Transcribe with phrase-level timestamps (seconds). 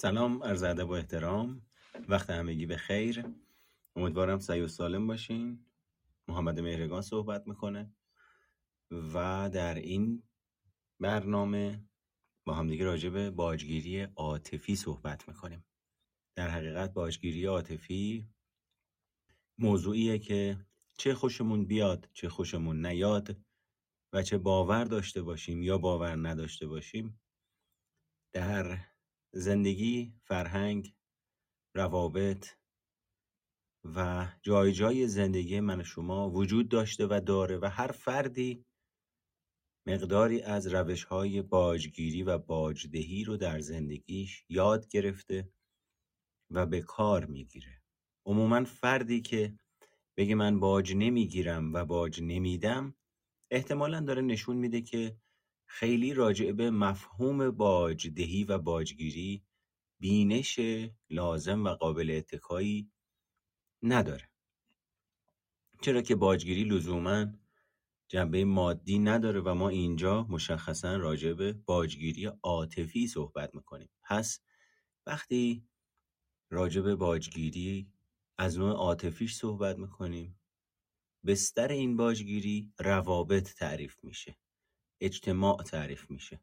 [0.00, 1.62] سلام عرض ادب و احترام.
[2.08, 3.24] وقت همگی به خیر.
[3.96, 5.66] امیدوارم سعی و سالم باشین.
[6.28, 7.94] محمد مهرگان صحبت می‌کنه.
[8.90, 10.22] و در این
[11.00, 11.84] برنامه
[12.44, 15.64] با همدیگه راجع به باجگیری عاطفی صحبت می‌کنیم.
[16.36, 18.28] در حقیقت باجگیری عاطفی
[19.58, 20.66] موضوعیه که
[20.98, 23.36] چه خوشمون بیاد چه خوشمون نیاد
[24.12, 27.20] و چه باور داشته باشیم یا باور نداشته باشیم
[28.32, 28.89] در
[29.32, 30.94] زندگی، فرهنگ،
[31.74, 32.46] روابط
[33.84, 38.64] و جای جای زندگی من و شما وجود داشته و داره و هر فردی
[39.86, 45.52] مقداری از روش های باجگیری و باجدهی رو در زندگیش یاد گرفته
[46.50, 47.82] و به کار می‌گیره.
[48.26, 49.58] عموما فردی که
[50.16, 52.94] بگه من باج نمی‌گیرم و باج نمیدم
[53.50, 55.16] احتمالا داره نشون میده که
[55.72, 59.44] خیلی راجع به مفهوم باجدهی و باجگیری
[60.00, 60.60] بینش
[61.10, 62.90] لازم و قابل اتکایی
[63.82, 64.30] نداره.
[65.82, 67.26] چرا که باجگیری لزوما
[68.08, 73.90] جنبه مادی نداره و ما اینجا مشخصا راجع به باجگیری عاطفی صحبت می‌کنیم.
[74.02, 74.40] پس
[75.06, 75.68] وقتی
[76.50, 77.92] راجع به باجگیری
[78.38, 80.40] از نوع عاطفیش صحبت می‌کنیم
[81.26, 84.36] بستر این باجگیری روابط تعریف میشه.
[85.00, 86.40] اجتماع تعریف میشه.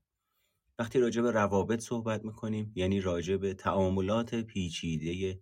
[0.80, 5.39] وقتی راجع به روابط صحبت می‌کنیم یعنی راجع به تعاملات پیچیده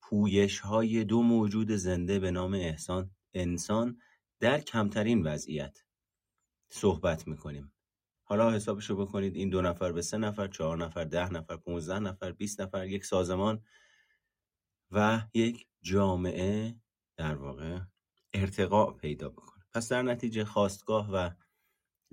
[0.00, 3.98] پویش های دو موجود زنده به نام احسان انسان
[4.40, 5.84] در کمترین وضعیت
[6.68, 7.72] صحبت می‌کنیم.
[8.24, 12.32] حالا حسابشو بکنید این دو نفر به سه نفر چهار نفر ده نفر پونزده نفر
[12.32, 13.62] بیست نفر یک سازمان
[14.90, 16.76] و یک جامعه
[17.16, 17.78] در واقع
[18.32, 19.64] ارتقاء پیدا بکنه.
[19.72, 21.30] پس در نتیجه خواستگاه و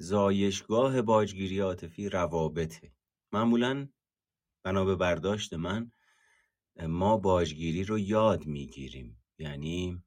[0.02, 2.92] زایشگاه باجگیری عاطفی روابطه.
[3.32, 3.88] معمولا
[4.64, 5.92] بنا به برداشت من
[6.88, 9.24] ما باجگیری رو یاد می‌گیریم.
[9.38, 10.04] یعنی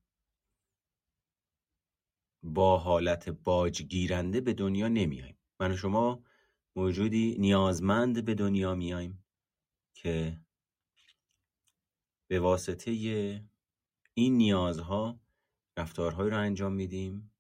[2.42, 6.24] با حالت باجگیرنده به دنیا نمیاییم من و شما
[6.76, 9.24] موجودی نیازمند به دنیا میاییم
[9.94, 10.40] که
[12.30, 12.90] به واسطه
[14.14, 15.20] این نیازها
[15.76, 17.31] رفتارهایی رو انجام میدیم.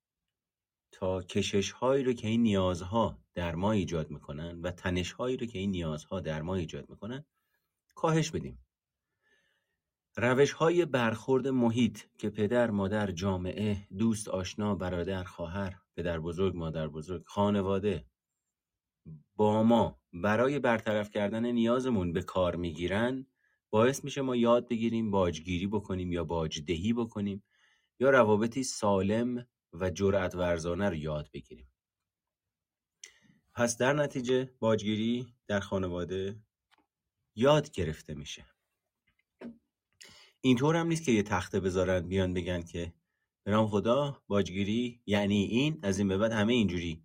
[1.02, 5.46] تا کشش هایی رو که این نیازها در ما ایجاد می‌کنن و تنش هایی رو
[5.46, 7.24] که این نیازها در ما ایجاد می‌کنن
[7.94, 8.58] کاهش بدیم.
[10.16, 16.88] روش های برخورد محیط که پدر، مادر، جامعه، دوست، آشنا، برادر، خواهر، پدر بزرگ، مادر
[16.88, 18.06] بزرگ، خانواده
[19.36, 23.26] با ما برای برطرف کردن نیازمون به کار می‌گیرن
[23.70, 27.44] باعث میشه ما یاد بگیریم باجگیری بکنیم یا باجدهی بکنیم
[28.00, 31.72] یا روابطی سالم و جرأت ورزانه رو یاد بگیریم.
[33.54, 36.40] پس در نتیجه باجگیری در خانواده
[37.34, 38.46] یاد گرفته میشه.
[40.40, 42.92] اینطور هم نیست که یه تخته بذارن بیان بگن که
[43.44, 47.04] به نام خدا باجگیری یعنی این از این به بعد همه اینجوری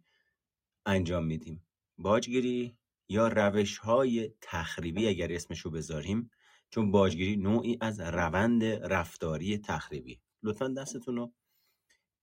[0.86, 1.68] انجام میدیم.
[1.98, 2.78] باجگیری
[3.10, 6.32] یا روش های تخریبی اگر اسمشو بذاریم
[6.70, 10.22] چون باجگیری نوعی از روند رفتاری تخریبی.
[10.44, 11.34] لطفا دستتون رو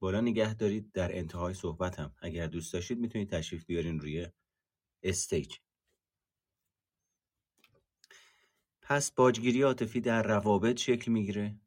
[0.04, 2.14] بالا نگه دارید در انتهای صحبتم.
[2.18, 4.28] اگر دوست داشتید می‌تونید تشریف بیارین روی
[5.02, 5.56] استیج.
[8.82, 11.60] پس باجگیری عاطفی در روابط شکل می‌گیره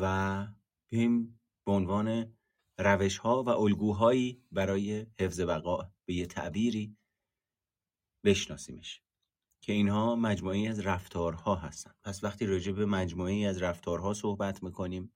[0.00, 0.46] و
[0.88, 2.36] بیم به عنوان
[2.78, 6.96] روش ها و الگوهایی برای حفظ بقا به یه تعبیری
[8.24, 9.02] بشناسیمش
[9.60, 11.94] که اینها مجموعی از رفتارها هستن.
[12.02, 15.12] پس وقتی راجع به مجموعی از رفتارها صحبت می‌کنیم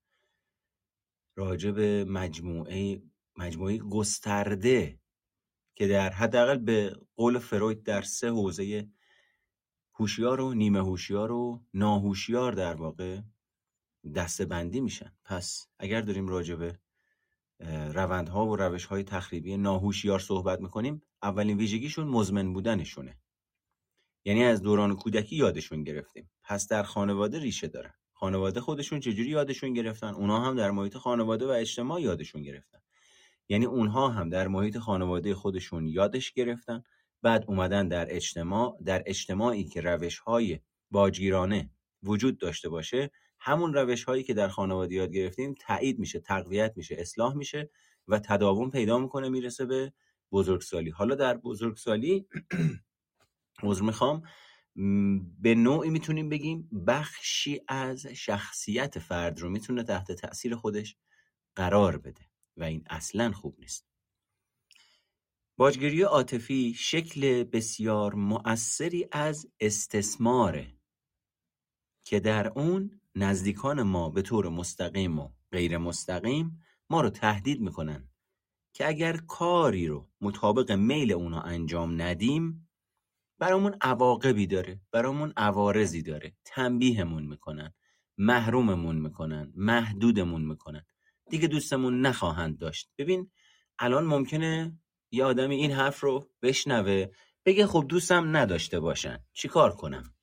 [1.36, 3.02] راجع به مجموعه
[3.36, 5.00] مجموعه گسترده
[5.74, 8.88] که در حداقل به قول فروید در سه حوزه
[9.94, 13.20] هوشیار و نیمه هوشیار و ناهوشیار در واقع
[14.14, 15.12] دسته بندی میشن.
[15.24, 16.78] پس اگر داریم راجع به
[17.92, 23.18] روندها و روشهای تخریبی ناهوشیار صحبت می‌کنیم اولین ویژگیشون مزمن بودنشونه.
[24.24, 26.30] یعنی از دوران کودکی یادشون گرفتیم.
[26.44, 27.94] پس در خانواده ریشه دارن.
[28.18, 32.78] خانواده خودشون چجوری یادشون گرفتن؟ اونا هم در محیط خانواده و اجتماع یادشون گرفتن.
[33.48, 36.82] یعنی اونها هم در محیط خانواده خودشون یادش گرفتن.
[37.22, 40.60] بعد اومدن در اجتماع در اجتماعی که روش های
[40.90, 41.70] باجگیرانه
[42.02, 46.96] وجود داشته باشه همون روش هایی که در خانواده یاد گرفتیم تایید میشه تقویت میشه
[46.98, 47.70] اصلاح میشه
[48.08, 49.92] و تداوم پیدا می‌کنه می‌رسه به
[50.32, 50.90] بزرگسالی.
[50.90, 52.26] حالا در بزرگسالی
[53.62, 54.22] عذر می‌خوام.
[55.38, 60.96] به نوعی می‌تونیم بگیم بخشی از شخصیت فرد رو می‌تونه تحت تاثیر خودش
[61.56, 62.20] قرار بده
[62.56, 63.86] و این اصلا خوب نیست.
[65.56, 70.78] باجگیری عاطفی شکل بسیار مؤثری از استثماره
[72.04, 78.08] که در اون نزدیکان ما به طور مستقیم و غیر مستقیم ما رو تهدید می‌کنن
[78.72, 82.65] که اگر کاری رو مطابق میل اونا انجام ندیم
[83.38, 86.36] برامون عواقبی داره برامون عوارضی داره.
[86.44, 87.74] تنبیهمون می‌کنن
[88.18, 90.84] محروممون می‌کنن محدودمون می‌کنن.
[91.30, 92.90] دیگه دوستمون نخواهند داشت.
[92.98, 93.30] ببین
[93.78, 94.78] الان ممکنه
[95.10, 97.06] یه آدمی این حرف رو بشنوه
[97.44, 99.24] بگه خب دوستم نداشته باشن.
[99.32, 100.14] چیکار کنم؟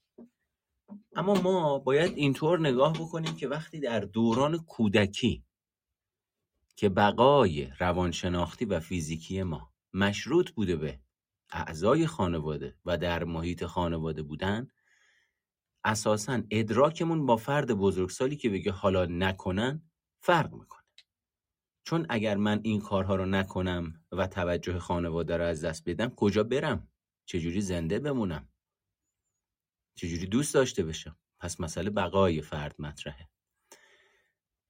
[1.16, 5.46] اما ما باید اینطور نگاه بکنیم که وقتی در دوران کودکی
[6.76, 11.00] که بقای روانشناختی و فیزیکی ما مشروط بوده به
[11.52, 14.68] اعضای خانواده و در محیط خانواده بودن
[15.84, 20.84] اساسا ادراکمون با فرد بزرگسالی که بگه حالا نکنن فرق می‌کنه.
[21.86, 26.44] چون اگر من این کارها رو نکنم و توجه خانواده رو از دست بدم کجا
[26.44, 26.88] برم؟
[27.26, 28.50] چجوری زنده بمونم؟
[29.96, 33.30] چجوری دوست داشته بشم پس مسئله بقای فرد مطرحه.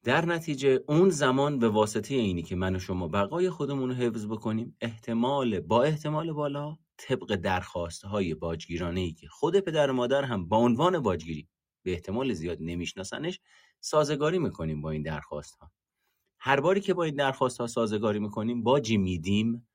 [0.03, 4.25] در نتیجه اون زمان به واسطه اینی که من و شما بقای خودمون رو حفظ
[4.25, 10.23] بکنیم احتمال با احتمال بالا طبق درخواست های باجگیرانه ای که خود پدر و مادر
[10.23, 11.49] هم با عنوان باجگیری
[11.83, 13.39] به احتمال زیاد نمیشناسنش
[13.79, 15.71] سازگاری می‌کنیم با این درخواست ها
[16.39, 19.67] هر باری که با این درخواست ها سازگاری می‌کنیم باجی میدیم.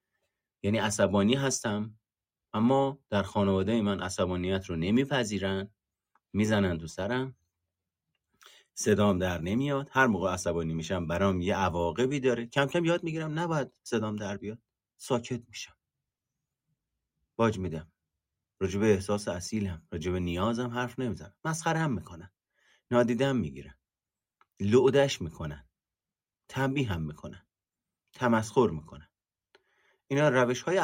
[0.62, 1.98] یعنی عصبانی هستم
[2.52, 5.70] اما در خانواده من عصبانیت رو نمیپذیرن
[6.32, 7.37] می‌زنن تو سرم.
[8.80, 9.88] صدام در نمیاد.
[9.92, 12.46] هر موقع عصبانی میشم برام یه عواقبی داره.
[12.46, 14.58] کم کم یاد می‌گیرم نباید صدام در بیاد.
[14.96, 15.76] ساکت میشم.
[17.36, 17.92] باج میدم.
[18.60, 19.86] راجب احساس اصیلم.
[19.92, 20.98] راجب نیازم حرف
[21.44, 22.30] مسخره هم می‌کنن.
[22.90, 23.74] نادیدم می‌گیرن.
[24.60, 25.68] لعدش می‌کنن.
[26.48, 27.46] تنبیه هم می‌کنن.
[28.12, 29.08] تمسخر می‌کنن.
[30.08, 30.78] اینا روش های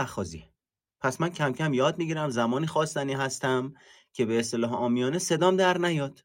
[1.00, 3.74] پس من کم کم یاد می‌گیرم زمانی خواستنی هستم
[4.12, 6.24] که به اصطلاح آمیانه صدام در نیاد.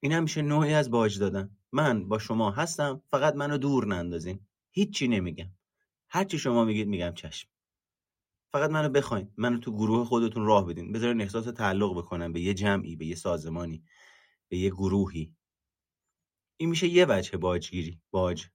[0.00, 1.56] این میشه نوعی از باج دادن.
[1.72, 4.46] من با شما هستم فقط منو دور نندازین.
[4.70, 5.50] هیچی نمیگم.
[6.08, 7.48] هرچی شما میگید میگم چشم.
[8.52, 9.32] فقط منو بخواین.
[9.36, 10.92] منو تو گروه خودتون راه بدین.
[10.92, 13.84] بذارین احساس تعلق بکنم به یه جمعی به یه سازمانی
[14.48, 15.36] به یه گروهی.
[16.56, 18.00] این میشه یه وجه باجگیری.
[18.10, 18.46] باج.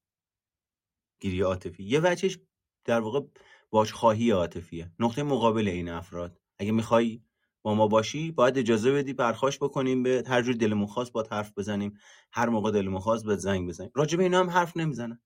[1.20, 1.84] گیری عاطفی.
[1.84, 2.40] یه وجهش
[2.86, 3.22] در واقع
[3.70, 4.92] باج خواهی عاطفیه.
[5.00, 6.42] نقطه مقابل این افراد.
[6.60, 7.22] اگه می‌خوای
[7.64, 11.54] با ما باشی باید اجازه بدی پرخاش بکنیم به هر جور دلمون خواست با حرف
[11.58, 11.94] بزنیم
[12.34, 13.92] هر موقع دلمون خواست به زنگ بزنیم.
[13.96, 15.22] راجع به اینا هم حرف نمی‌زنن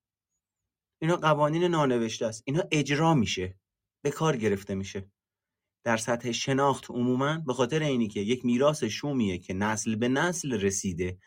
[1.02, 2.44] اینا قوانین نانوشته است.
[2.46, 3.60] اینا اجرا میشه.
[4.04, 5.12] به کار گرفته میشه.
[5.84, 10.54] در سطح شناخت عموما به خاطر اینی که یک میراث شومیه که نسل به نسل
[10.54, 11.18] رسیده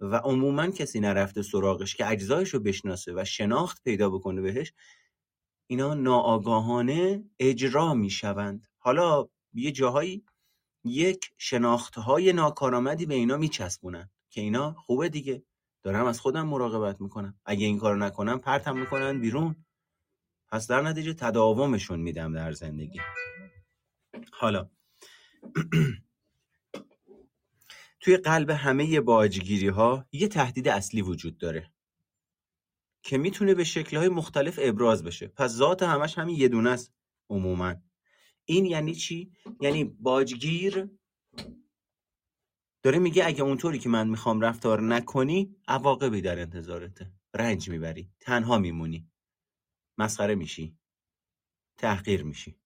[0.00, 4.72] و عموما کسی نرفته سراغش که اجزایش رو بشناسه و شناخت پیدا بکنه بهش
[5.66, 8.66] اینا ناآگاهانه اجرا می‌شوند.
[8.78, 10.24] حالا یه جاهایی
[10.88, 15.42] یک شناختهای ناکارآمدی به اینا میچسبونن که اینا خوبه دیگه.
[15.82, 17.40] دارم از خودم مراقبت می‌کنم.
[17.44, 19.64] اگه این کار نکنم پرتم می‌کنن بیرون.
[20.48, 23.00] پس در نتیجه تداومشون میدم در زندگی.
[24.32, 24.70] حالا
[28.00, 31.72] توی قلب همه باجگیری ها یه تهدید اصلی وجود داره.
[33.02, 35.28] که می‌تونه به شکلهای مختلف ابراز بشه.
[35.28, 36.92] پس ذات همش همین یه دونه است
[37.30, 37.74] عموما.
[38.48, 40.90] این یعنی چی؟ یعنی باجگیر
[42.82, 47.12] داره میگه اگه اونطوری که من می‌خوام رفتار نکنی عواقبی در انتظارته.
[47.34, 49.10] رنج می‌بری تنها میمونی.
[49.98, 50.78] مسخره میشی.
[51.78, 52.58] تحقیر میشی.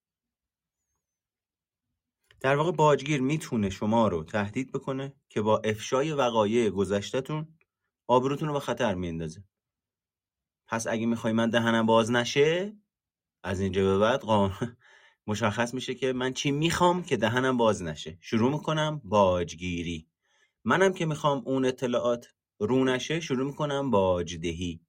[2.41, 7.59] در واقع باجگیر می‌تونه شما رو تهدید بکنه که با افشای وقایع گذشتهتون
[8.07, 9.45] آبروتون رو به خطر میندازه.
[10.67, 12.77] پس اگه می‌خوای من دهنم باز نشه
[13.43, 14.77] از اینجا به بعد قانون
[15.27, 18.19] مشخص میشه که من چی می‌خوام که دهنم باز نشه.
[18.21, 20.09] شروع می‌کنم باجگیری.
[20.65, 24.81] منم که می‌خوام اون اطلاعات رو نشه شروع می‌کنم باجدهی.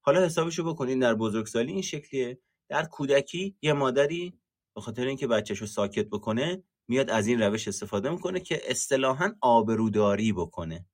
[0.00, 2.38] حالا حسابشو بکنین در بزرگسالی این شکلیه.
[2.68, 4.38] در کودکی یه مادری
[4.74, 9.34] به خاطر اینکه بچهش رو ساکت بکنه میاد از این روش استفاده می‌کنه که اصطلاحا
[9.40, 10.86] آبروداری بکنه.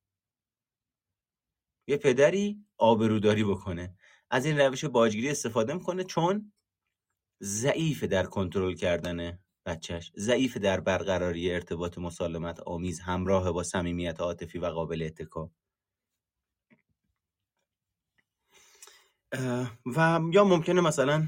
[1.87, 3.94] یه پدری آبروداری بکنه.
[4.30, 6.52] از این روش باجگیری استفاده می‌کنه چون
[7.42, 14.59] ضعیف در کنترل کردن بچهش ضعیف در برقراری ارتباط مسالمت آمیز همراه با صمیمیت عاطفی
[14.59, 15.50] و قابل اتکا.
[19.87, 21.26] و یا ممکنه مثلا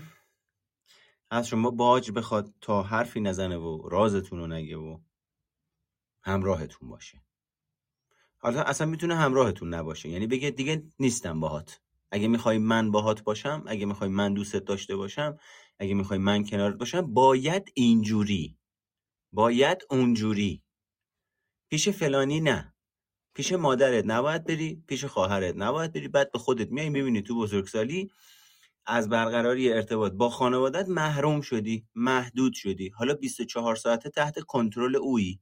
[1.31, 4.99] از شما باج بخواد تا حرفی نزنه و رازتون رو نگه و
[6.23, 7.23] همراهتون باشه.
[8.39, 10.09] حالا اصلا می‌تونه همراهتون نباشه.
[10.09, 11.81] یعنی بگه دیگه نیستم باهات.
[12.11, 15.39] اگه می‌خوای من باهات باشم اگه می‌خوای من دوستت داشته باشم
[15.81, 18.59] اگه می‌خوای من کنارت باشم باید اینجوری.
[19.33, 20.63] باید اونجوری.
[21.71, 22.75] پیش فلانی نه.
[23.35, 26.09] پیش مادرت نباید بری پیش خواهرت نباید بری.
[26.09, 28.11] بعد به خودت میای می‌بینی تو بزرگسالی
[28.87, 32.89] از برقراری ارتباط با خانوادت محروم شدی محدود شدی.
[32.89, 35.41] حالا 24 ساعته تحت کنترل اویی.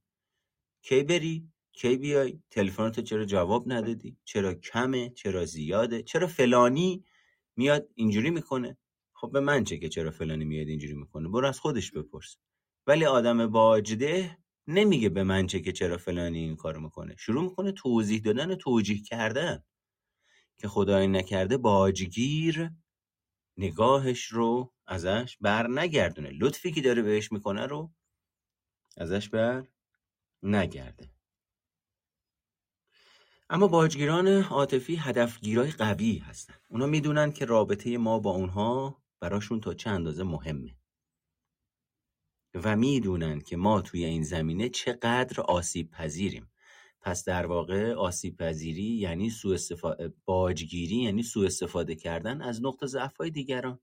[0.82, 7.04] کی بری؟ کی بیای؟ تلفنت چرا جواب ندادی؟ چرا کمه؟ چرا زیاده؟ چرا فلانی
[7.56, 8.78] میاد اینجوری می‌کنه؟
[9.20, 12.36] خب به من چه که چرا فلانی میاد اینجوری می‌کنه؟ برو از خودش بپرس.
[12.86, 17.16] ولی آدم باجده نمیگه به من چه که چرا فلانی این کارو می‌کنه.
[17.18, 19.64] شروع می‌کنه توضیح دادن و توجیه کردن.
[20.58, 22.70] که خدای نکرده باجگیر
[23.56, 26.30] نگاهش رو ازش بر نگردونه.
[26.30, 27.92] لطفی که داره بهش می‌کنه رو
[28.96, 29.68] ازش بر
[30.42, 31.10] نگرده.
[33.50, 36.54] اما باجگیران عاطفی هدفگیرای قوی هستن.
[36.68, 40.76] اونا می‌دونن که رابطه ما با اونها براشون تا چه اندازه مهمه.
[42.54, 46.50] و می‌دونن که ما توی این زمینه چقدر آسیب پذیریم
[47.02, 52.86] پس در واقع آسیب پذیری یعنی سوء استفاده باجگیری یعنی سوء استفاده کردن از نقطه
[52.86, 53.80] ضعف دیگران.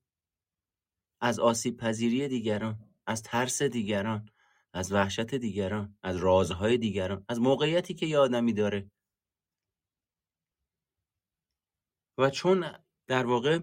[1.22, 4.30] از آسیب پذیری دیگران از ترس دیگران
[4.74, 8.92] از وحشت دیگران از رازهای دیگران از موقعیتی که یه آدمی داره.
[12.18, 12.66] و چون
[13.08, 13.60] در واقع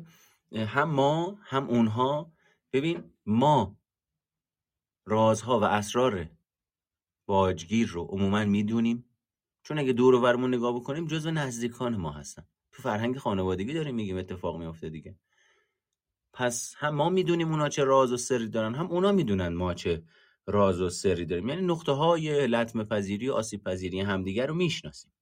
[0.55, 2.33] هم ما هم اونها.
[2.73, 3.77] ببین ما
[5.07, 6.29] رازها و اسرار
[7.27, 9.05] باجگیر رو عموما می‌دونیم.
[9.63, 12.47] چون اگه دور و نگاه بکنیم جزو نزدیکان ما هستن.
[12.73, 15.17] تو فرهنگ خانوادگی داریم میگیم اتفاق میافته دیگه.
[16.33, 20.03] پس هم ما می‌دونیم اونا چه راز و سری دارن هم اونا می‌دونن ما چه
[20.47, 21.49] راز و سری داریم.
[21.49, 25.13] یعنی نقطه های لطم پذیری و آسیب پذیری همدیگر رو می‌شناسیم.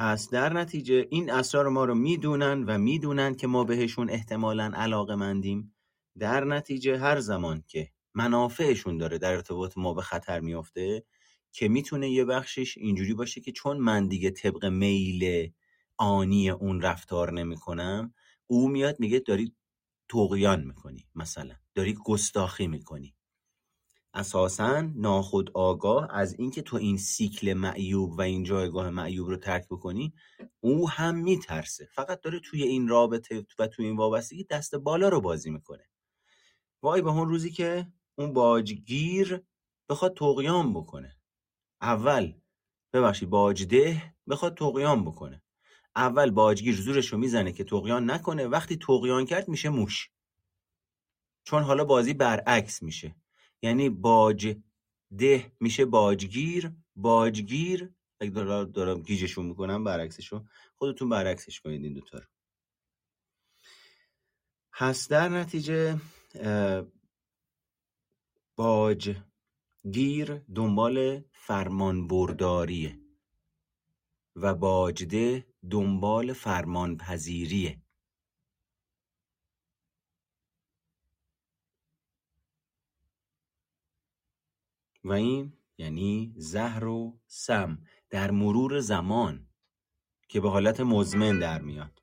[0.00, 5.14] پس در نتیجه این اسرار ما رو می‌دونن و می‌دونن که ما بهشون احتمالا علاقه
[5.14, 5.74] مندیم
[6.18, 11.04] در نتیجه هر زمان که منافعشون داره در ارتباط ما به خطر میافته
[11.52, 15.52] که می‌تونه یه بخشش اینجوری باشه که چون من دیگه طبق میل
[15.96, 18.14] آنی اون رفتار نمی‌کنم
[18.46, 19.54] او میاد میگه داری
[20.08, 23.14] توقیان می‌کنی مثلا داری گستاخی می‌کنی.
[24.14, 29.66] اساسا ناخود آگاه از اینکه تو این سیکل معیوب و این جایگاه معیوب رو ترک
[29.70, 30.14] بکنی
[30.60, 31.88] او هم میترسه.
[31.94, 35.84] فقط داره توی این رابطه و توی این وابستگی دست بالا رو بازی می‌کنه.
[36.82, 39.42] وای به اون روزی که اون باجگیر
[39.88, 41.16] بخواد توقیان بکنه.
[41.80, 42.32] اول
[42.92, 45.42] ببخشید باجده بخواد توقیان بکنه.
[45.96, 50.10] اول باجگیر زورش رو می‌زنه که توقیان نکنه وقتی توقیان کرد میشه موش.
[51.44, 53.16] چون حالا بازی برعکس میشه.
[53.62, 54.56] یعنی باج
[55.18, 57.94] ده میشه باجگیر باجگیر.
[58.20, 60.44] اگه دارم, دارم گیجشون می‌کنم برعکسشو.
[60.76, 62.24] خودتون برعکسش کنید این دوتا رو.
[64.72, 66.00] پس در نتیجه
[68.56, 69.16] باج
[69.92, 73.00] گیر دنبال فرمان برداریه
[74.36, 77.82] و باجده دنبال فرمان پذیریه
[85.04, 87.78] و این یعنی زهر و سم
[88.10, 89.46] در مرور زمان
[90.28, 92.02] که به حالت مزمن در میاد.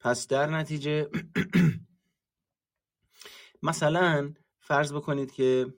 [0.00, 1.10] پس در نتیجه
[3.62, 5.74] مثلا فرض بکنید که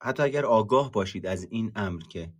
[0.00, 2.32] حتی اگر آگاه باشید از این امر که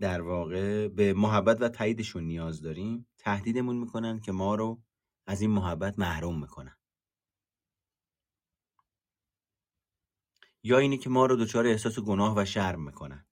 [0.00, 4.82] در واقع به محبت و تاییدشون نیاز داریم تهدیدمون می‌کنن که ما رو
[5.26, 6.76] از این محبت محروم می‌کنن.
[10.62, 13.26] یا اینی که ما رو دچار احساس گناه و شرم می‌کنن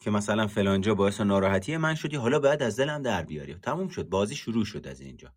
[0.00, 3.54] که مثلا فلانجا باعث ناراحتی من شدی حالا باید از دلم در بیاری.
[3.54, 5.34] تموم شد بازی شروع شد از اینجا.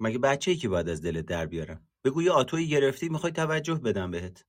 [0.00, 3.74] مگه بچه ای که باید از دلت در بیارم بگو یه آتویی گرفتی می‌خوای توجه
[3.74, 4.44] بدم بهت.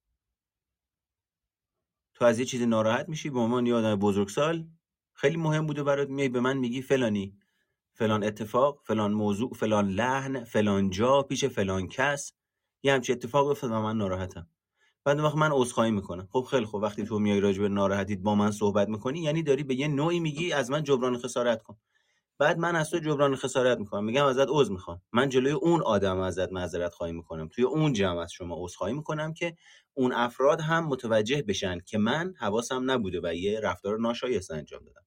[2.13, 4.67] تو از یه چیزی ناراحت میشی؟ به عنوان یه آدم بزرگسال
[5.13, 7.37] خیلی مهم بوده برات میای به من میگی فلانی.
[7.93, 12.33] فلان اتفاق فلان موضوع فلان لحن فلان جا پیش فلان کس.
[12.83, 14.47] یه همچی اتفاق افتاد و من ناراحتم.
[15.03, 16.27] بعد وقت من عذرخواهی می‌کنم.
[16.31, 19.63] خب خیلی خب وقتی تو میای راجع به ناراحتیت با من صحبت می‌کنی یعنی داری
[19.63, 21.77] به یه نوعی میگی از من جبران خسارت کن.
[22.37, 24.05] بعد من از تو جبران خسارت می‌کنم.
[24.05, 25.01] میگم ازت عذر می‌خوام.
[25.13, 27.47] من جلوی اون آدم ازت معذرت خواهی می‌کنم.
[27.47, 29.55] توی اون جمع از شما عذرخواهی می‌کنم که
[29.93, 35.01] اون افراد هم متوجه بشن که من حواسم نبوده و یه رفتار ناشایسته انجام دادم.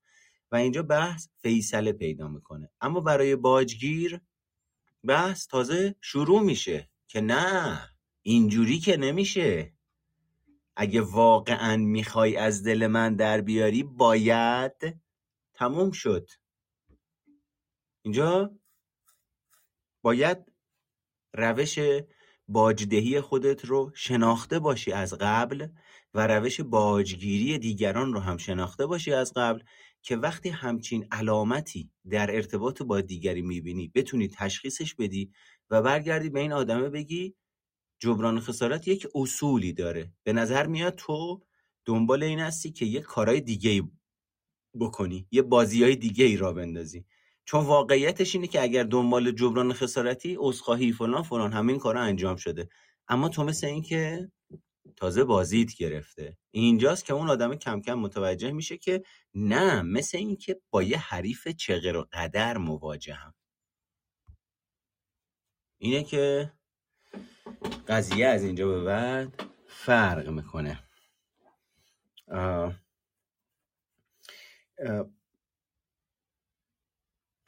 [0.52, 2.70] و اینجا بحث فیصله پیدا می‌کنه.
[2.80, 4.20] اما برای باجگیر
[5.04, 6.91] بحث تازه شروع میشه.
[7.12, 7.88] که نه
[8.22, 9.72] اینجوری که نمیشه.
[10.76, 15.00] اگه واقعا می‌خوای از دل من در بیاری باید
[15.54, 16.30] تموم شد.
[18.02, 18.50] اینجا
[20.02, 20.52] باید
[21.34, 21.78] روش
[22.48, 25.66] باجدهی خودت رو شناخته باشی از قبل
[26.14, 29.62] و روش باجگیری دیگران رو هم شناخته باشی از قبل
[30.02, 35.32] که وقتی همچین علامتی در ارتباط با دیگری می‌بینی بتونی تشخیصش بدی
[35.72, 37.34] و برگردی به این آدمه بگی
[38.00, 40.12] جبران خسارت یک اصولی داره.
[40.24, 41.42] به نظر میاد تو
[41.84, 43.82] دنبال این هستی که یک کارهای دیگه
[44.80, 47.04] بکنی یه بازی های دیگه ای را بندازی.
[47.44, 52.68] چون واقعیتش اینه که اگر دنبال جبران خسارتی عذرخواهی فلان فلان همین کارا انجام شده.
[53.08, 54.30] اما تو مثل این که
[54.96, 56.38] تازه بازیت گرفته.
[56.50, 59.02] اینجاست که اون آدم کم کم متوجه میشه که
[59.34, 61.48] نه مثل این که با یه حریف
[61.96, 63.34] و قدر مواجهم.
[65.82, 66.52] اینه که
[67.88, 70.82] قضیه از اینجا به بعد فرق می‌کنه.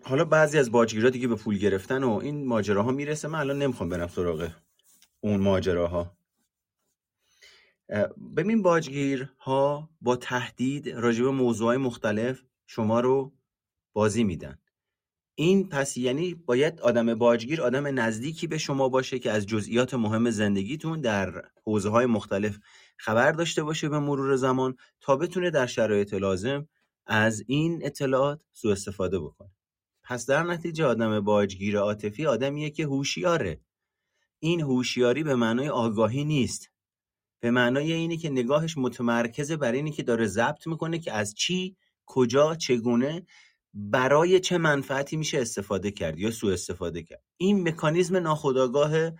[0.05, 3.29] حالا بعضی از باجگیرا دیگه به پول گرفتن و این ماجراها می‌رسه.
[3.29, 4.51] من الان نمی‌خوام برم سراغ
[5.21, 6.17] اون ماجراها.
[8.37, 13.33] ببین باجگیرها با تهدید راجع به موضوعهای مختلف شما رو
[13.93, 14.59] بازی میدن.
[15.35, 20.31] این پس یعنی باید آدم باجگیر آدم نزدیکی به شما باشه که از جزئیات مهم
[20.31, 22.59] زندگیتون در حوزه های مختلف
[22.97, 26.69] خبر داشته باشه به مرور زمان تا بتونه در شرایط لازم
[27.07, 29.51] از این اطلاعات سوء استفاده بکنه.
[30.05, 33.61] پس در نتیجه آدم باجگیر عاطفی آدمیه که هوشیاره.
[34.39, 36.71] این هوشیاری به معنای آگاهی نیست.
[37.41, 41.77] به معنای اینه که نگاهش متمرکزه بر اینی که داره ضبط می‌کنه که از چی
[42.07, 43.27] کجا چگونه
[43.75, 49.11] برای چه منفعتی میشه استفاده کرد یا سوء استفاده کرد؟ این مکانیزم ناخودآگاه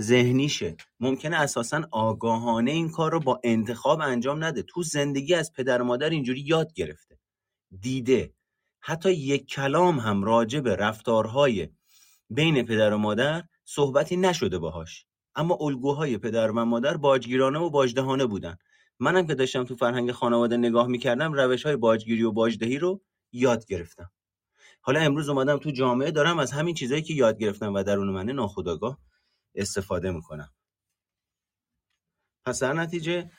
[0.00, 0.76] ذهنیشه.
[1.00, 4.62] ممکنه اساسا آگاهانه این کار رو با انتخاب انجام نده.
[4.62, 7.18] تو زندگی از پدر و مادر اینجوری یاد گرفته
[7.80, 8.34] دیده.
[8.80, 11.68] حتی یک کلام هم راجع به رفتارهای
[12.30, 15.06] بین پدر و مادر صحبتی نشده باهاش.
[15.34, 18.56] اما الگوهای پدر و مادر باجگیرانه و باجدهانه بودن.
[18.98, 23.02] منم که داشتم تو فرهنگ خانواده نگاه می‌کردم روش های باجگیری و باجدهی رو
[23.34, 24.12] یاد گرفتم.
[24.80, 28.32] حالا امروز اومدم تو جامعه دارم از همین چیزهایی که یاد گرفتم و درون منه
[28.32, 28.98] ناخودآگاه
[29.54, 30.54] استفاده می‌کنم.
[32.46, 33.30] پس در نتیجه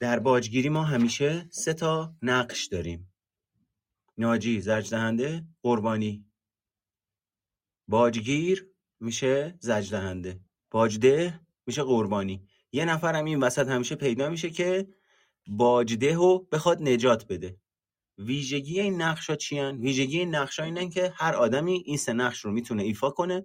[0.00, 3.14] در باجگیری ما همیشه سه تا نقش داریم.
[4.18, 6.26] ناجی زجر دهنده قربانی.
[7.88, 12.48] باجگیر میشه زجر دهنده باجده میشه قربانی.
[12.72, 14.88] یه نفر هم این وسط همیشه پیدا میشه که
[15.46, 17.60] باجده رو بخواد نجات بده.
[18.18, 22.40] ویژگی این نقش ها چی ویژگی این نقش ها که هر آدمی این سه نقش
[22.40, 23.44] رو می‌تونه ایفا کنه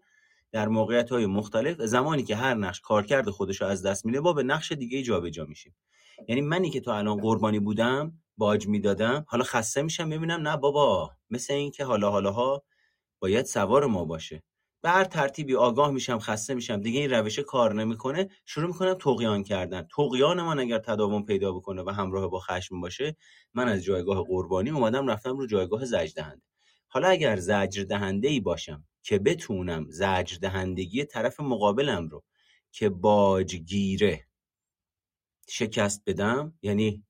[0.51, 1.82] در موقعیت های مختلف.
[1.82, 5.45] زمانی که هر نقش کارکرد خودش رو از دست میده با به نقش دیگه جابجا
[5.45, 5.75] میشیم.
[6.27, 11.12] یعنی منی که تو الان قربانی بودم باج می‌دادم حالا خسته میشم ببینم نه بابا
[11.29, 12.63] مثل این که حالا حالاها
[13.19, 14.43] باید سوار ما باشه.
[14.81, 16.81] به هر ترتیبی آگاه میشم خسته میشم.
[16.81, 18.29] دیگه این روش کار نمی‌کنه.
[18.45, 19.87] شروع می‌کنم تقیان کردن.
[19.97, 23.15] تقیان من اگر تداوم پیدا بکنه و همراه با خشم باشه
[23.53, 26.41] من از جایگاه قربانی اومدم رفتم رو جایگاه زجر دهنده
[26.87, 32.23] حالا اگر زجر دهنده ای باشم که بتونم زجر دهندگی طرف مقابلم رو
[32.71, 34.27] که باجگیره
[35.49, 37.03] شکست بدم یعنی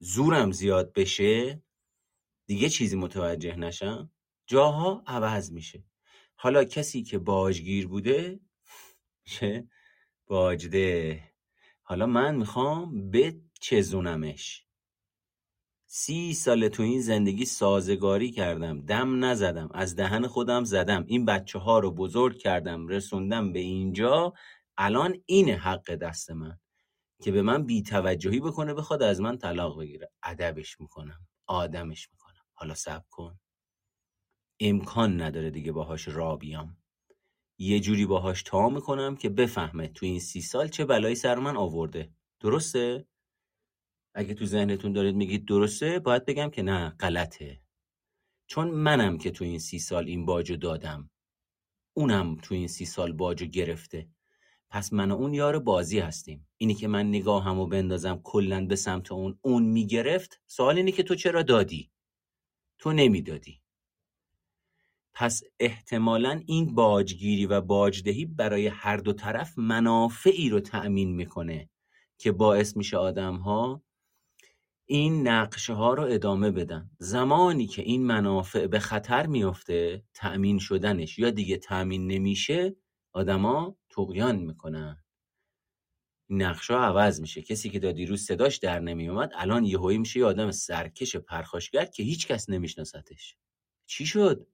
[0.00, 1.62] زورم زیاد بشه
[2.46, 4.12] دیگه چیزی متوجه نشم
[4.46, 5.89] جاها عوض میشه.
[6.42, 8.40] حالا کسی که باجگیر بوده
[9.24, 9.68] چه؟
[10.26, 11.22] باجده.
[11.82, 14.66] حالا من می‌خوام به چزونمش
[15.86, 21.04] سی سال تو این زندگی سازگاری کردم دم نزدم از دهن خودم زدم.
[21.06, 24.32] این بچه ها رو بزرگ کردم رسوندم به اینجا.
[24.78, 26.58] الان این حق دست من
[27.22, 30.10] که به من بیتوجهی بکنه بخواد از من طلاق بگیره.
[30.22, 32.44] ادبش می‌کنم آدمش می‌کنم.
[32.54, 33.38] حالا سب کن.
[34.60, 36.76] امکان نداره دیگه باهاش را بیام.
[37.58, 41.56] یه جوری باهاش تا می‌کنم که بفهمه تو این سی سال چه بلایی سر من
[41.56, 42.10] آورده.
[42.40, 43.06] درسته؟
[44.14, 47.60] اگه تو ذهنتون دارید میگید درسته باید بگم که نه غلطه.
[48.46, 51.10] چون منم که تو این سی سال این باجو دادم.
[51.96, 54.08] اونم تو این سی سال باجو گرفته.
[54.70, 56.48] پس من و اون یار بازی هستیم.
[56.56, 61.14] اینی که من نگاهمو بندازم کلا به سمت اون اون می‌گرفت سوال اینه که تو
[61.14, 61.90] چرا دادی؟
[62.78, 63.59] تو نمی‌دادی.
[65.14, 71.70] پس احتمالا این باجگیری و باجدهی برای هر دو طرف منافعی رو تأمین می‌کنه
[72.18, 73.82] که باعث میشه آدم ها
[74.86, 76.90] این نقشه ها رو ادامه بدن.
[76.98, 82.76] زمانی که این منافع به خطر میفته تأمین شدنش یا دیگه تأمین نمیشه
[83.12, 85.04] آدما تقیان می‌کنن.
[86.30, 87.42] نقشه عوض میشه.
[87.42, 92.02] کسی که دا دیروز صداش در نمیومد الان یهویی میشه یه آدم سرکش پرخاشگر که
[92.02, 93.36] هیچ کس نمیشناستش
[93.86, 94.46] چی شد؟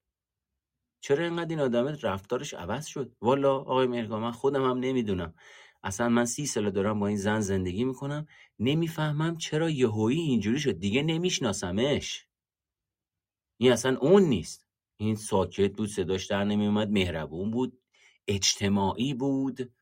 [1.00, 5.34] چرا اینقدر این آدم رفتارش عوض شد؟ والا آقای مهرگان من خودم هم نمی‌دونم.
[5.82, 8.26] اصلا من سی ساله دارم با این زن زندگی می‌کنم
[8.58, 10.78] نمی‌فهمم چرا یهویی اینجوری شد.
[10.78, 12.26] دیگه نمیشناسمش.
[13.60, 14.66] این اصلا اون نیست.
[14.96, 17.82] این ساکت بود صداش در نمیومد مهربون بود
[18.28, 19.72] اجتماعی بود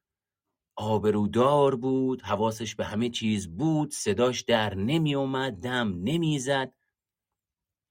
[0.77, 6.75] آبرودار بود حواسش به همه چیز بود صداش در نمیومد دم نمی‌زد.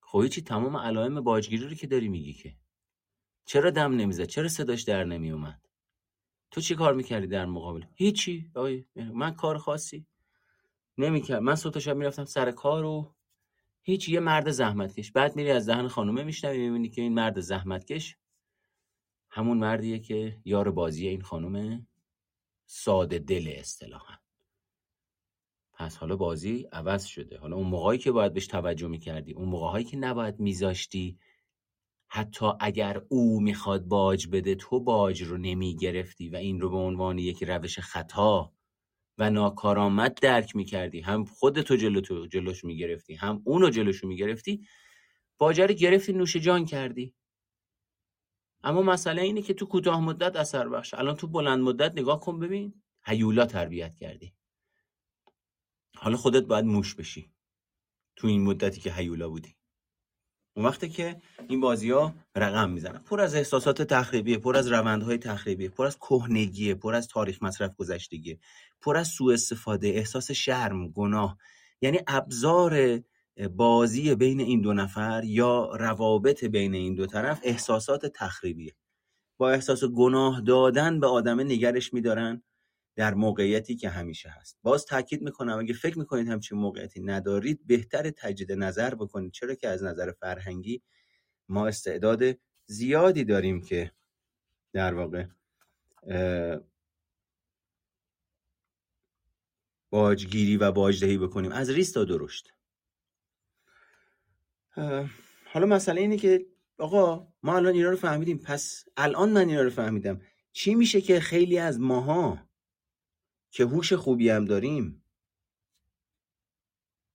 [0.01, 2.55] خب چی تمام علائم باجگیری رو که داری میگی که.
[3.45, 5.61] چرا دم نمی‌زد؟ چرا صداش در نمیومد
[6.51, 8.51] تو چی کار می‌کردی در مقابل؟ هیچی.
[8.55, 10.07] آقای من کار خاصی
[10.97, 11.41] نمی‌کرد.
[11.41, 13.15] من صبح شب می‌رفتم سر کار و
[13.81, 15.11] هیچ یه مرد زحمتکش.
[15.11, 18.17] بعد میری از دهن خانومه میشنوی می‌بینی که این مرد زحمتکش
[19.29, 21.87] همون مردیه که یار بازی این خانومه.
[22.65, 24.13] ساده دل اصطلاحا.
[25.73, 27.37] پس حالا بازی عوض شده.
[27.37, 31.19] حالا اون موقعی که باید بهش توجه می‌کردی اون موقعهایی که نباید میذاشتی
[32.15, 37.17] حتی اگر او می‌خواد باج بده تو باج رو نمی‌گرفتی و این رو به عنوان
[37.17, 38.53] یک روش خطا
[39.17, 41.01] و ناکارآمد درک می‌کردی.
[41.01, 44.67] هم خودتو جلو تو جلوش می‌گرفتی هم اونو جلوشو می‌گرفتی.
[45.37, 47.15] باجه رو گرفتی نوش جان کردی.
[48.63, 50.93] اما مسئله اینه که تو کوتاه مدت اثر بخش.
[50.93, 52.83] الان تو بلند مدت نگاه کن ببین.
[53.05, 54.33] هیولا تربیت کردی.
[55.95, 57.31] حالا خودت باید موش بشی
[58.15, 59.55] تو این مدتی که هیولا بودی.
[60.55, 61.15] اون وقتی که
[61.49, 62.97] این بازی ها رقم می‌زنن.
[62.97, 67.75] پر از احساسات تخریبیه پر از روندهای تخریبیه پر از کهنگیه پر از تاریخ مصرف
[67.75, 68.39] گذشتگی
[68.81, 71.37] پر از سوء استفاده احساس شرم گناه.
[71.81, 72.99] یعنی ابزار
[73.55, 78.73] بازی بین این دو نفر یا روابط بین این دو طرف احساسات تخریبیه.
[79.37, 82.43] با احساس گناه دادن به آدم نگرش میدارن.
[82.95, 84.59] در موقعیتی که همیشه هست.
[84.63, 89.31] باز تاکید می‌کنم اگه فکر می‌کنید همچین موقعیتی ندارید بهتر تجدید نظر بکنید.
[89.31, 90.81] چرا که از نظر فرهنگی
[91.49, 92.23] ما استعداد
[92.65, 93.91] زیادی داریم که
[94.73, 95.25] در واقع
[99.89, 101.51] باجگیری و باجدهی بکنیم.
[101.51, 102.53] از ریست تا درشت.
[105.45, 106.45] حالا مسئله اینه که
[106.77, 108.37] آقا ما الان اینا رو فهمیدیم.
[108.37, 110.21] پس الان من اینا رو فهمیدم.
[110.51, 112.49] چی میشه که خیلی از ماها
[113.53, 115.03] که هوش خوبی هم داریم.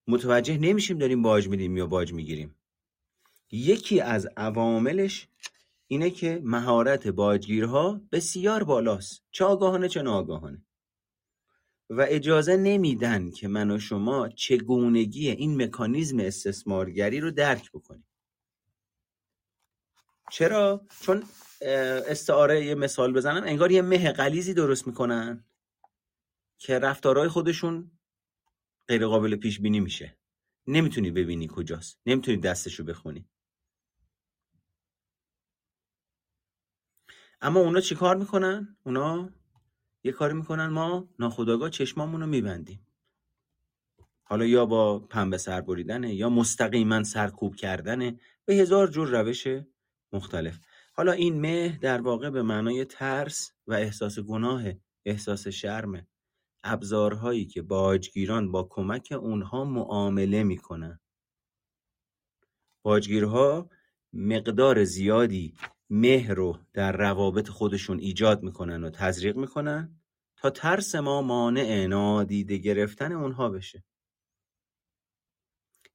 [0.09, 2.55] متوجه نمیشیم داریم باج میدیم یا باج می‌گیریم.
[3.51, 5.29] یکی از عواملش
[5.87, 9.23] اینه که مهارت باجگیرها بسیار بالاست.
[9.31, 10.63] چه آگاهانه چه ناآگاهانه.
[11.91, 18.07] و اجازه نمیدن که من و شما چگونگی این مکانیزم استثمارگری رو درک بکنیم.
[20.31, 21.25] چرا؟ چون
[21.61, 23.43] استعاره یه مثال بزنم.
[23.45, 25.45] انگار یه مه قلیزی درست می‌کنن.
[26.59, 27.91] که رفتارهای خودشون
[28.89, 30.19] غیر قابل پیش بینی میشه.
[30.67, 32.01] نمی‌تونی ببینی کجاست.
[32.07, 33.29] نمی‌تونی دستشو بخونی.
[37.41, 39.31] اما اونا چیکار می‌کنن؟ اونا
[40.05, 42.87] یه کاری می‌کنن ما ناخداگاه چشمامون رو میبندیم.
[44.23, 48.21] حالا یا با پنبه سر بریدنه یا مستقیما سرکوب کردنه.
[48.45, 49.47] به هزار جور روش
[50.13, 50.59] مختلف.
[50.93, 54.63] حالا این مه در واقع به معنای ترس و احساس گناه
[55.05, 56.07] احساس شرمه.
[56.73, 61.01] ابزارهایی که باجگیران با کمک اونها معامله می‌کنن.
[62.83, 63.71] باجگیرها
[64.13, 65.55] مقدار زیادی
[65.91, 70.01] مه رو در روابط خودشون ایجاد می‌کنن و تزریق می‌کنن
[70.37, 73.85] تا ترس ما مانع نادیده گرفتن اونها بشه.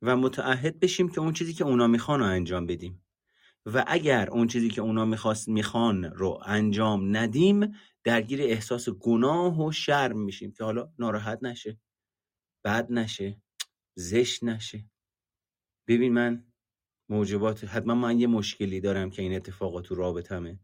[0.02, 3.06] و متعهد بشیم که اون چیزی که اونا می‌خوان رو انجام بدیم.
[3.66, 7.74] و اگر اون چیزی که اونا می‌خواست می‌خوان رو انجام ندیم
[8.04, 11.80] درگیر احساس گناه و شرم میشیم که حالا ناراحت نشه
[12.64, 13.42] بد نشه
[13.96, 14.86] زشت نشه.
[15.88, 16.46] ببین من
[17.10, 20.60] موجبات حتما من یه مشکلی دارم که این اتفاقات تو رابطمه.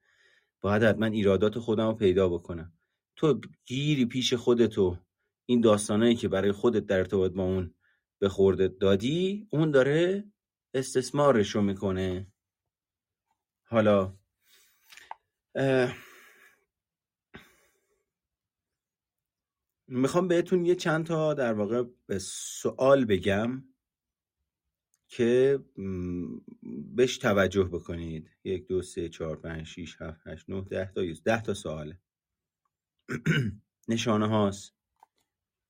[0.62, 2.74] باید حتما ایرادات خودم رو پیدا بکنم.
[3.16, 4.98] تو گیری پیش خودتو.
[5.46, 7.76] این داستانایی که برای خودت در ارتباط با اون
[8.20, 10.32] به خوردت دادی اون داره
[10.74, 12.28] استثمارش رو می‌کنه.
[13.68, 14.18] حالا
[19.92, 21.84] می‌خوام بهتون یه چند تا در واقع
[22.22, 23.64] سوال بگم
[25.08, 25.60] که
[26.96, 28.32] بهش توجه بکنید.
[28.44, 32.00] یک دو سه چهار پنج شیش هفت هشت نه ده تا ده تا سواله
[33.90, 34.74] نشانه هاست.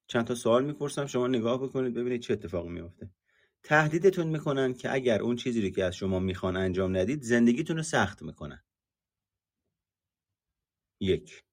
[0.06, 3.10] چند تا سوال می‌پرسم شما نگاه بکنید ببینید چه اتفاقی میافته.
[3.62, 7.82] تهدیدتون می‌کنن که اگر اون چیزی رو که از شما می‌خوان انجام ندید زندگیتون رو
[7.82, 8.62] سخت می‌کنن.
[11.00, 11.44] یک.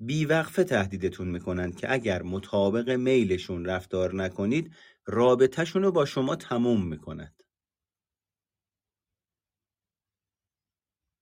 [0.00, 4.74] بیوقفه تهدیدتون می‌کنن که اگر مطابق میلشون رفتار نکنید
[5.06, 7.42] رابطهشون رو با شما تموم می‌کند.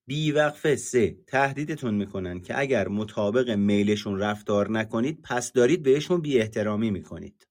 [0.07, 1.19] بیوقفه سه.
[1.27, 7.49] تهدیدتون می‌کنن که اگر مطابق میلشون رفتار نکنید پس دارید بهشون بی احترامی می‌کنید.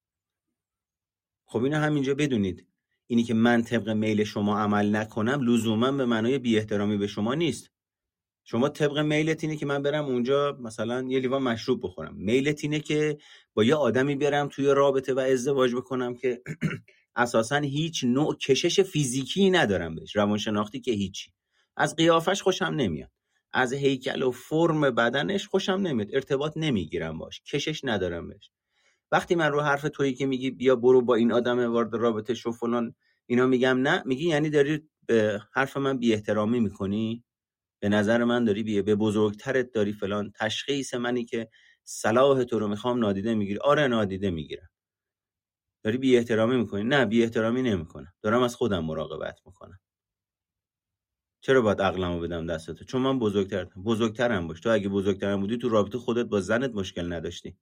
[1.45, 2.67] خب اینو همینجا بدونید.
[3.07, 7.33] اینی که من طبق میل شما عمل نکنم لزوما به معنای بی احترامی به شما
[7.33, 7.72] نیست.
[8.43, 12.15] شما طبق میلت اینه که من برم اونجا مثلا یه لیوان مشروب بخورم.
[12.15, 13.17] میلت اینه که
[13.53, 16.41] با یه آدمی برم توی رابطه و ازدواج بکنم که
[17.15, 21.31] اساسا هیچ نوع کشش فیزیکی ندارم بهش روانشناختی که هیچی.
[21.77, 23.09] از قیافش خوشم نمیاد.
[23.53, 26.07] از هیکل و فرم بدنش خوشم نمیاد.
[26.15, 27.41] ارتباط نمی‌گیرم باش.
[27.41, 28.51] کشش ندارم بهش.
[29.11, 32.51] وقتی من رو حرف تویی که میگی بیا برو با این آدم وارد رابطه شو
[32.51, 34.03] فلان اینا میگم نه.
[34.05, 37.23] میگی یعنی داری به حرف من بی احترامی می‌کنی؟
[37.83, 41.49] به نظر من داری بیه به بزرگترت داری فلان تشخیص منی که
[41.85, 44.69] صلاح تو رو می‌خوام نادیده می‌گیری آره نادیده می‌گیرم.
[45.83, 48.13] داری بی احترامی می‌کنی؟ نه بی احترامی نمی‌کنم.
[48.21, 49.79] دارم از خودم مراقبت می‌کنم.
[51.41, 54.61] چرا باید عقلمو بدم دست تو چون من بزرگترم بزرگترم باش.
[54.61, 57.57] تو اگه بزرگترم بودی تو رابطه خودت با زنت مشکل نداشتی.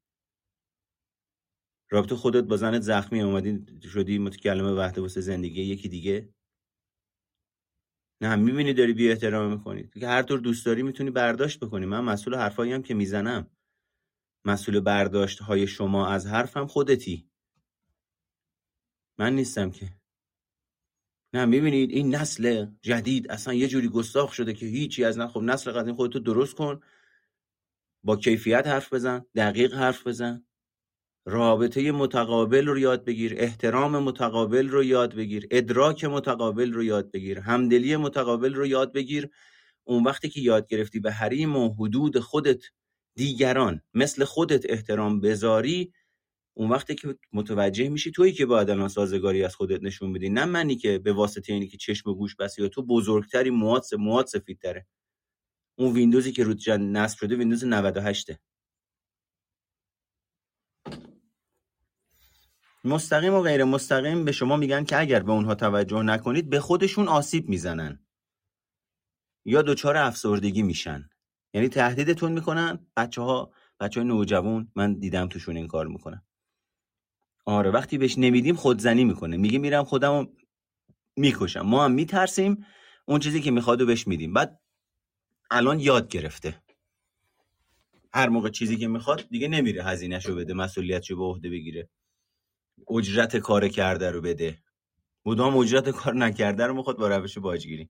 [1.92, 6.30] رابطه خودت با زنت زخمی اومدی شدی متکلم وحده واسه زندگی یکی دیگه؟
[8.22, 9.90] نه می‌بینی داری بی احترام می‌کنی.
[10.00, 11.86] که هر طور دوست داری می‌تونی برداشت بکنی.
[11.86, 13.48] من مسئول حرفایی هم که می‌زنم.
[14.46, 17.30] مسئول برداشت های شما از حرفم خودتی.
[19.20, 19.90] من نیستم که.
[21.34, 25.28] نه می‌بینید این نسل جدید اصلا یه جوری گستاخ شده که هیچی از نه.
[25.28, 26.82] خب نسل قدیم خودتو درست کن.
[28.04, 30.46] با کیفیت حرف بزن دقیق حرف بزن.
[31.26, 37.40] رابطه متقابل رو یاد بگیر احترام متقابل رو یاد بگیر ادراک متقابل رو یاد بگیر
[37.40, 39.30] همدلی متقابل رو یاد بگیر.
[39.84, 42.64] اون وقتی که یاد گرفتی به حریم و حدود خودت
[43.16, 45.94] دیگران مثل خودت احترام بذاری
[46.58, 50.46] اون وقتی که متوجه میشی تویی که باید الان سازگاری از خودت نشون بدی نه
[50.46, 54.26] منی که به واسطه اینی که چشم و گوش بسی یا تو بزرگتری مواد مواد
[54.26, 54.88] سفیدتره.
[55.80, 58.32] اون ویندوزی که رو نصب شده ویندوز 98
[62.84, 67.08] مستقیم و غیر مستقیم به شما میگن که اگر به اونها توجه نکنید به خودشون
[67.08, 68.06] آسیب می‌زنن.
[69.46, 71.10] یا دچار افسردگی میشن.
[71.54, 72.88] یعنی تهدیدتون می‌کنن.
[72.98, 76.26] بچه ها بچه های نوجوان من دیدم توشون این کار می‌کنن.
[77.46, 79.38] آره وقتی بهش نمیدیم خودزنی می‌کنه.
[79.38, 80.28] میگه میرم خودم
[81.16, 81.62] می‌کشم.
[81.62, 82.66] ما هم میترسیم
[83.06, 84.34] اون چیزی که می‌خواد و بهش میدیم.
[84.34, 84.60] بعد
[85.52, 86.62] الان یاد گرفته.
[88.14, 91.90] هر موقع چیزی که می‌خواد دیگه نمیره هزینهشو بده مسئولیتشو به عهده بگیره.
[92.90, 94.64] اجرت کار کرده رو بده.
[95.26, 97.90] مدام اجرت کار نکرده رو می‌خواد با روش باجگیری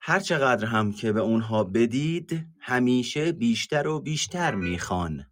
[0.00, 5.26] هر چقدر هم که به اونها بدید همیشه بیشتر و بیشتر می‌خوان.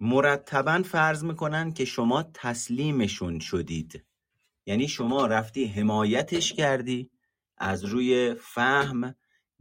[0.00, 4.04] مرتبا فرض می‌کنن که شما تسلیمشون شدید.
[4.66, 7.10] یعنی شما رفتی حمایتش کردی
[7.58, 9.14] از روی فهم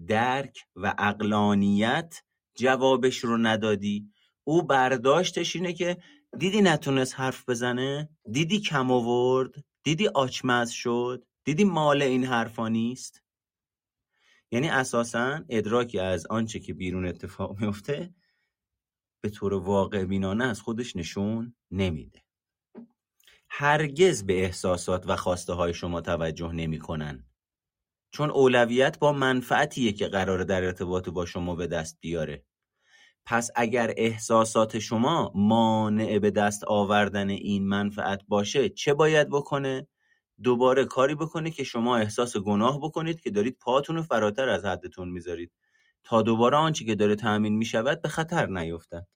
[0.07, 2.23] درک و اقلانیت
[2.55, 4.11] جوابش رو ندادی.
[4.43, 5.97] او برداشتش اینه که
[6.37, 13.23] دیدی نتونست حرف بزنه؟ دیدی کم آورد؟ دیدی آچمز شد؟ دیدی مال این حرفا نیست؟
[14.51, 18.13] یعنی اساسا ادراکی از آنچه که بیرون اتفاق میفته
[19.21, 22.23] به طور واقع بینانه از خودش نشون نمیده.
[23.49, 27.25] هرگز به احساسات و خواسته های شما توجه نمی‌کنن.
[28.11, 32.45] چون اولویت با منفعتیه که قراره در ارتباط با شما به دست بیاره.
[33.25, 39.87] پس اگر احساسات شما مانع به دست آوردن این منفعت باشه چه باید بکنه؟
[40.43, 45.09] دوباره کاری بکنه که شما احساس گناه بکنید که دارید پاتون رو فراتر از حدتون
[45.09, 45.51] می‌ذارید.
[46.03, 49.07] تا دوباره آنچه که داره تأمین می‌شود به خطر نیفتد.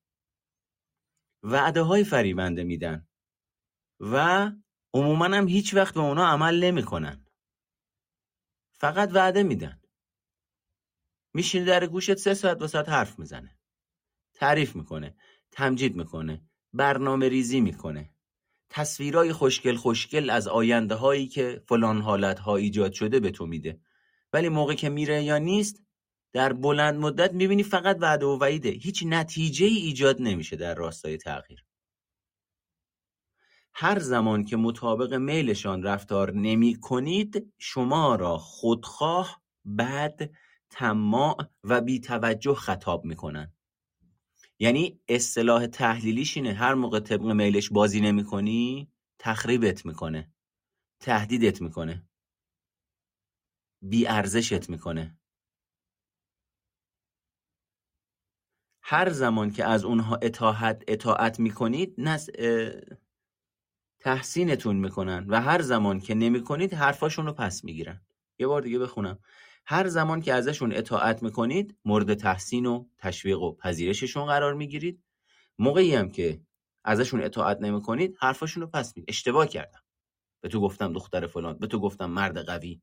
[1.44, 3.08] وعده های فریبنده میدن.
[4.00, 4.52] و
[4.94, 7.26] عموما هم هیچ وقت به اونا عمل نمی‌کنن.
[8.74, 9.82] فقط وعده میدن.
[11.34, 13.55] میشینه در گوشت سه ساعت ساعت حرف می‌زنه.
[14.36, 15.16] تعریف می‌کنه
[15.52, 16.42] تمجید می‌کنه
[16.74, 18.10] برنامه ریزی می‌کنه.
[18.70, 23.80] تصویرای خوشگل خوشگل از آینده هایی که فلان حالت ها ایجاد شده به تو میده.
[24.34, 25.84] ولی موقع که میره یا نیست
[26.34, 28.70] در بلند مدت می‌بینی فقط وعده و وعیده.
[28.70, 31.66] هیچ نتیجه ای ایجاد نمیشه در راستای تغییر.
[33.74, 39.42] هر زمان که مطابق میلشان رفتار نمی کنید شما را خودخواه
[39.78, 40.30] بد
[40.70, 43.55] طماع و بیتوجه خطاب می‌کنن.
[44.60, 46.54] یعنی اصطلاح تحلیلیش اینه.
[46.54, 48.90] هر موقع طبق میلش بازی نمی‌کنی
[49.20, 50.32] تخریبت می‌کنه.
[51.00, 52.08] تهدیدت می‌کنه.
[53.82, 55.18] بی ارزشت می‌کنه.
[58.84, 62.30] هر زمان که از اونها اطاعت اطاعت می‌کنید نس
[64.00, 65.26] تحسینتون می‌کنن.
[65.30, 68.02] و هر زمان که نمی‌کنید حرفاشون رو پس می‌گیرن.
[68.40, 69.20] یه بار دیگه بخونم.
[69.66, 75.04] هر زمان که ازشون اطاعت می‌کنید مورد تحسین و تشویق و پذیرششون قرار می‌گیرید.
[75.60, 76.42] موقعی هم که
[76.84, 79.80] ازشون اطاعت نمی‌کنید حرفاشون رو پس میگید اشتباه کردم.
[80.42, 82.82] به تو گفتم دختر فلان به تو گفتم مرد قوی.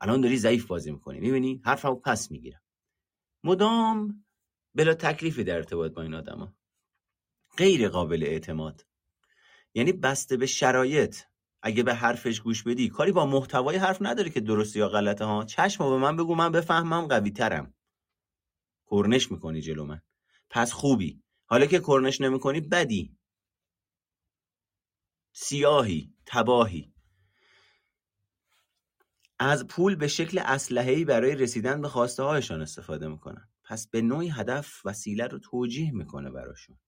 [0.00, 2.60] الان داری ضعیف بازی می‌کنی می‌بینی؟ حرفمو پس می‌گیرم.
[3.44, 4.24] مدام
[4.74, 6.54] بلا تکلیفی در ارتباط با این آدما.
[7.56, 8.86] غیر قابل اعتماد.
[9.74, 11.16] یعنی بسته به شرایط.
[11.66, 15.44] اگه به حرفش گوش بدی کاری با محتوای حرف نداره که درستی یا غلطه ها.
[15.44, 17.74] چشم به من بگو من بفهمم قوی ترم.
[18.90, 20.00] کرنش می‌کنی جلو من.
[20.50, 21.22] پس خوبی.
[21.46, 23.16] حالا که کرنش نمی‌کنی بدی.
[25.32, 26.92] سیاهی تباهی.
[29.38, 33.48] از پول به شکل اسلحه‌ای برای رسیدن به خواسته هایشان استفاده می‌کنن.
[33.64, 36.78] پس به نوعی هدف وسیله رو توجیه می‌کنه براشون.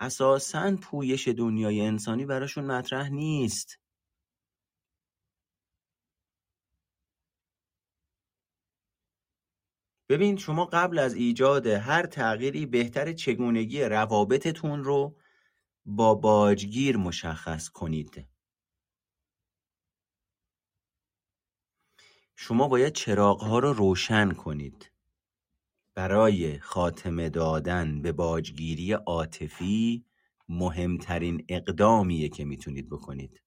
[0.00, 3.78] اساسا پویش دنیای انسانی براشون مطرح نیست.
[10.08, 15.16] ببین شما قبل از ایجاد هر تغییری بهتر چگونگی روابطتون رو
[15.86, 18.28] با باجگیر مشخص کنید.
[22.36, 24.92] شما باید چراغها رو روشن کنید.
[25.98, 30.04] برای خاتمه دادن به باجگیری عاطفی
[30.48, 33.42] مهمترین اقدامیه که می‌تونید بکنید.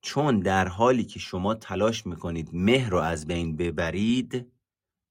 [0.00, 4.52] چون در حالی که شما تلاش می‌کنید مهر رو از بین ببرید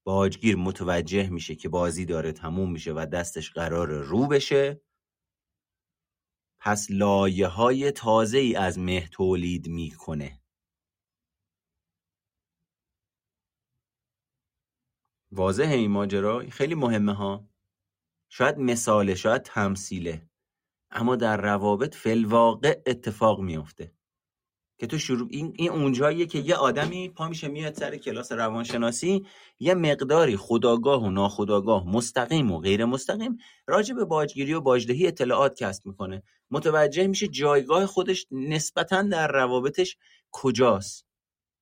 [0.06, 4.80] باجگیر متوجه میشه که بازی داره تموم میشه و دستش قرار رو بشه.
[6.58, 10.40] پس لایه های تازه ای از مه تولید می‌کنه.
[15.36, 17.48] واضحه این ماجرا؟ خیلی مهمه ها.
[18.28, 20.22] شاید مثاله شاید تمثیله.
[20.90, 23.92] اما در روابط فلواقع اتفاق میافته.
[24.78, 29.26] که تو شروع این, این اونجاییه که یه آدمی پا میشه میاد سر کلاس روانشناسی
[29.58, 35.54] یه مقداری خداگاه و ناخداگاه مستقیم و غیر مستقیم راجع به باجگیری و باجدهی اطلاعات
[35.54, 36.22] کسب می‌کنه.
[36.50, 39.96] متوجه میشه جایگاه خودش نسبتا در روابطش
[40.30, 41.06] کجاست.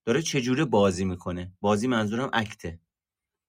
[0.07, 1.53] داره چجوره بازی می‌کنه.
[1.61, 2.81] بازی منظورم اکته.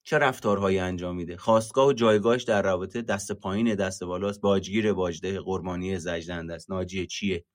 [0.08, 5.40] چه رفتارهایی انجام میده؟ خواستگاه و جایگاهش در رابطه دست پایین دست بالاست باجگیر باجده
[5.40, 7.46] قربانی زجدنده است ناجیه چیه؟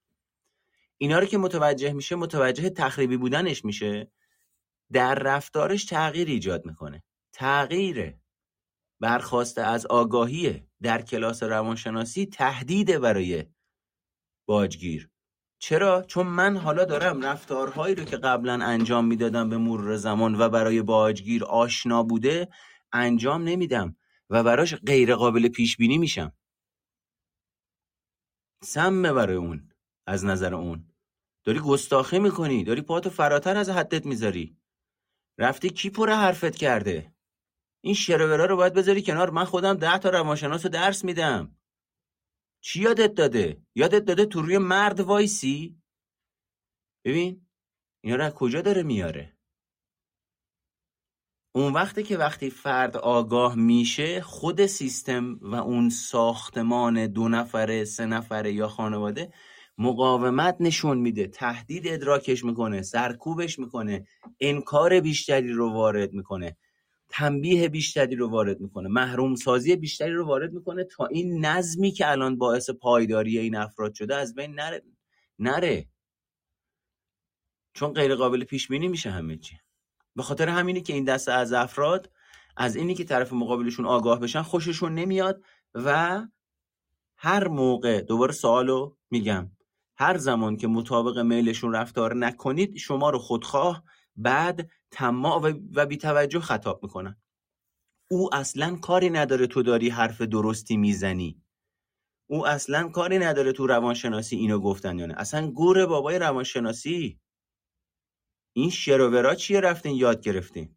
[0.99, 4.13] اینا رو که متوجه میشه متوجه تخریبی بودنش میشه
[4.93, 7.03] در رفتارش تغییر ایجاد می‌کنه.
[7.33, 8.15] تغییر
[9.01, 13.45] برخواسته از آگاهی در کلاس روانشناسی تهدیده برای
[14.47, 15.11] باجگیر.
[15.63, 20.49] چرا؟ چون من حالا دارم رفتارهایی رو که قبلا انجام می‌دادم به مرور زمان و
[20.49, 22.49] برای باجگیر آشنا بوده
[22.93, 23.97] انجام نمیدم
[24.31, 26.33] و براش غیر قابل پیش بینی میشم.
[28.63, 29.73] سمه برای اون
[30.07, 30.85] از نظر اون.
[31.45, 34.57] داری گستاخی می‌کنی داری پاتو فراتر از حدت می‌ذاری.
[35.39, 37.15] رفتی کی پر حرفت کرده؟
[37.81, 39.31] این شرورا رو باید بذاری کنار.
[39.31, 41.57] من خودم ده تا روانشناس رو درس میدم.
[42.61, 45.83] چی یادت داده؟ یادت داده تو روی مرد وایسی؟
[47.05, 47.47] ببین
[48.05, 49.37] اینا رو از کجا داره میاره؟
[51.55, 58.07] اون وقتی که وقتی فرد آگاه میشه خود سیستم و اون ساختمان دو نفره سه
[58.07, 59.33] نفره یا خانواده
[59.79, 64.07] مقاومت نشون میده تهدید ادراکش می‌کنه سرکوبش می‌کنه
[64.41, 66.57] انکار بیشتری رو وارد می‌کنه.
[67.11, 72.11] تنبیه بیشتری رو وارد می‌کنه محروم سازی بیشتری رو وارد می‌کنه تا این نظمی که
[72.11, 74.83] الان باعث پایداری این افراد شده از بین نره
[75.39, 75.89] نره.
[77.75, 79.57] چون غیر قابل پیش بینی میشه همه چی.
[80.17, 82.11] به خاطر همینی که این دسته از افراد
[82.57, 85.45] از اینی که طرف مقابلشون آگاه بشن خوششون نمیاد
[85.75, 86.21] و
[87.17, 89.51] هر موقع دوباره سوالو میگم
[89.97, 93.85] هر زمان که مطابق میلشون رفتار نکنید شما رو خودخواه
[94.17, 97.23] بعد طماع و بیتوجه خطاب می‌کنن
[98.11, 101.43] او اصلا کاری نداره تو داری حرف درستی می‌زنی.
[102.31, 105.15] او اصلا کاری نداره تو روانشناسی اینو گفتن یا نه.
[105.17, 107.21] اصلا گور بابای روانشناسی.
[108.57, 110.77] این شروورا چیه رفتین یاد گرفتین؟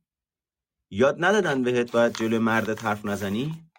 [0.91, 3.69] یاد ندادن بهت باید جلو مردت حرف نزنی؟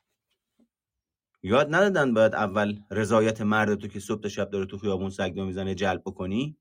[1.43, 5.45] یاد ندادن باید اول رضایت مرد تو که صبح تا شب داره تو خیابون سگدو
[5.45, 6.59] می‌زنه جلب بکنی؟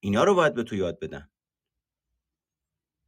[0.00, 1.31] اینا رو باید به تو یاد بدن.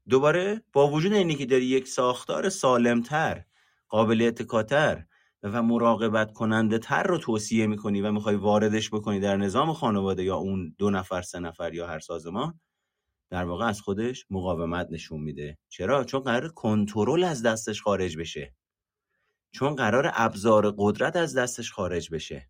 [0.08, 3.44] دوباره با وجود اینی که داری یک ساختار سالمتر
[3.88, 5.04] قابل اتکاتر
[5.42, 10.36] و مراقبت کننده تر رو توصیه می‌کنی و می‌خوای واردش بکنی در نظام خانواده یا
[10.36, 12.60] اون دو نفر سه نفر یا هر سازمان
[13.30, 15.58] در واقع از خودش مقاومت نشون میده.
[15.68, 18.54] چرا؟ چون قرار کنترل از دستش خارج بشه.
[19.52, 22.48] چون قرار ابزار قدرت از دستش خارج بشه.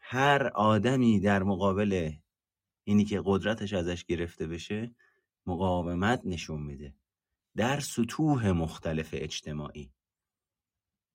[0.00, 2.12] هر آدمی در مقابل
[2.84, 4.94] اینی که قدرتش ازش گرفته بشه
[5.46, 6.94] مقاومت نشون میده.
[7.56, 9.92] در سطوح مختلف اجتماعی.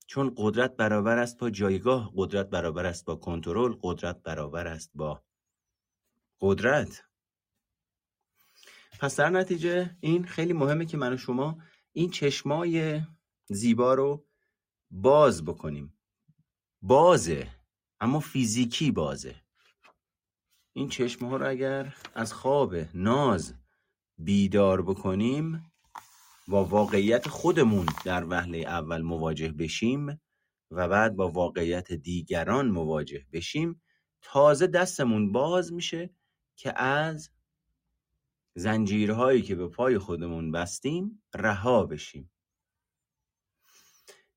[0.07, 5.23] چون قدرت برابر است با جایگاه قدرت برابر است با کنترل قدرت برابر است با
[6.41, 7.03] قدرت.
[8.99, 11.57] پس در نتیجه این خیلی مهمه که من و شما
[11.91, 13.01] این چشمای
[13.45, 14.25] زیبا رو
[14.91, 15.97] باز بکنیم.
[16.81, 17.47] بازه
[17.99, 19.35] اما فیزیکی بازه.
[20.73, 23.53] این چشمه ها رو اگر از خواب ناز
[24.17, 25.71] بیدار بکنیم
[26.47, 30.21] با واقعیت خودمون در وهله اول مواجه بشیم
[30.71, 33.81] و بعد با واقعیت دیگران مواجه بشیم.
[34.21, 36.09] تازه دستمون باز میشه
[36.55, 37.29] که از
[38.55, 42.31] زنجیرهایی که به پای خودمون بستیم رها بشیم.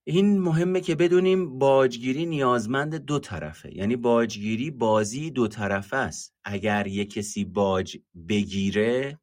[0.05, 3.76] این مهمه که بدونیم باجگیری نیازمند دو طرفه.
[3.76, 6.35] یعنی باجگیری بازی دو طرفه است.
[6.45, 7.99] اگر یک کسی باج
[8.29, 9.20] بگیره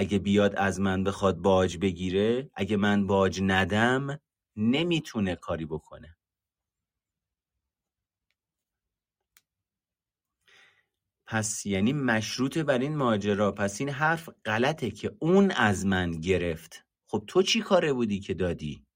[0.00, 4.20] اگه بیاد از من بخواد باج بگیره اگه من باج ندم
[4.56, 6.16] نمی‌تونه کاری بکنه.
[11.26, 16.84] پس یعنی مشروط بر این ماجرا پس این حرف غلطه که اون از من گرفت.
[17.06, 18.86] خب تو چی کاره بودی که دادی؟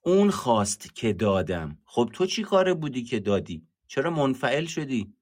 [0.00, 1.78] اون خواست که دادم.
[1.84, 5.14] خب تو چی کاره بودی که دادی؟ چرا منفعل شدی؟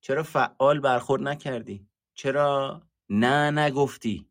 [0.00, 4.28] چرا فعال برخورد نکردی؟ چرا نه نگفتی.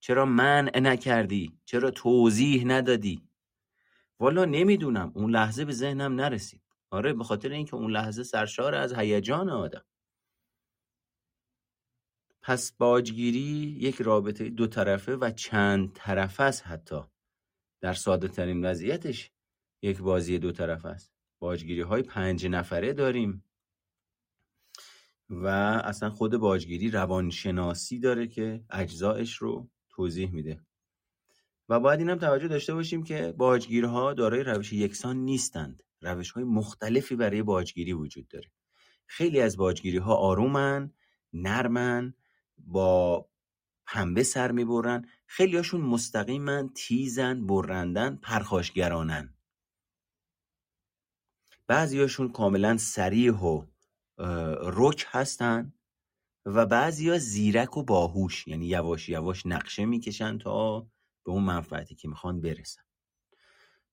[0.00, 3.28] چرا منع نکردی؟ چرا توضیح ندادی؟
[4.20, 5.12] والا نمی‌دونم.
[5.14, 6.62] اون لحظه به ذهنم نرسید.
[6.90, 9.84] آره به خاطر اینکه اون لحظه سرشار از هیجان آدم.
[12.42, 17.00] پس باجگیری یک رابطه دو طرفه و چند طرفه است حتی.
[17.80, 19.30] در ساده ترین وضعیتش
[19.82, 21.12] یک بازی دو طرفه است.
[21.38, 23.44] باجگیری های پنج نفره داریم.
[25.30, 25.46] و
[25.84, 30.60] اصلا خود باجگیری روانشناسی داره که اجزایش رو توضیح میده.
[31.68, 35.82] و باید اینم توجه داشته باشیم که باجگیرها دارای روش یکسان نیستند.
[36.02, 38.50] روش های مختلفی برای باجگیری وجود داره.
[39.06, 40.92] خیلی از باجگیری ها آرومن
[41.32, 42.14] نرمن
[42.58, 43.28] با
[43.86, 45.08] پنبه سر می‌برن.
[45.26, 49.34] خیلی هاشون مستقیمن تیزن برندن پرخاشگرانن.
[51.66, 53.66] بعضی هاشون کاملا سریح و
[54.62, 55.72] رک هستن
[56.46, 60.80] و بعضی زیرک و باهوش یعنی یواش یواش نقشه می‌کشن تا
[61.24, 62.82] به اون منفعتی که می‌خوان برسن.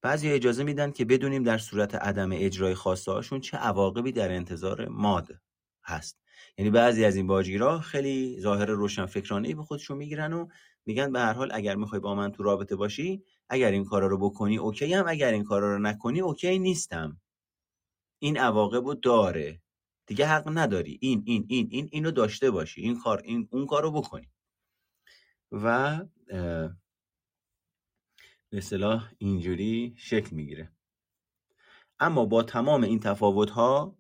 [0.02, 4.88] بعضی اجازه میدن که بدونیم در صورت عدم اجرای خواسته هاشون چه عواقبی در انتظار
[4.88, 5.28] ماد
[5.84, 6.20] هست.
[6.58, 10.48] یعنی بعضی از این باجگیرها خیلی ظاهر روشن فکرانه به خودشون می‌گیرن و
[10.86, 14.18] میگن به هر حال اگر می‌خوای با من تو رابطه باشی اگر این کارا رو
[14.18, 17.22] بکنی اوکی هم اگر این کارا رو نکنی اوکی نیستم.
[18.20, 19.63] این عواقب رو داره.
[20.06, 20.98] دیگه حق نداری.
[21.02, 22.82] این این این این اینو داشته باشی.
[22.82, 24.32] این کار این اون کارو بکنی.
[25.52, 26.00] و
[28.50, 30.72] به اصطلاح اینجوری شکل می‌گیره.
[32.00, 33.98] اما با تمام این تفاوت ها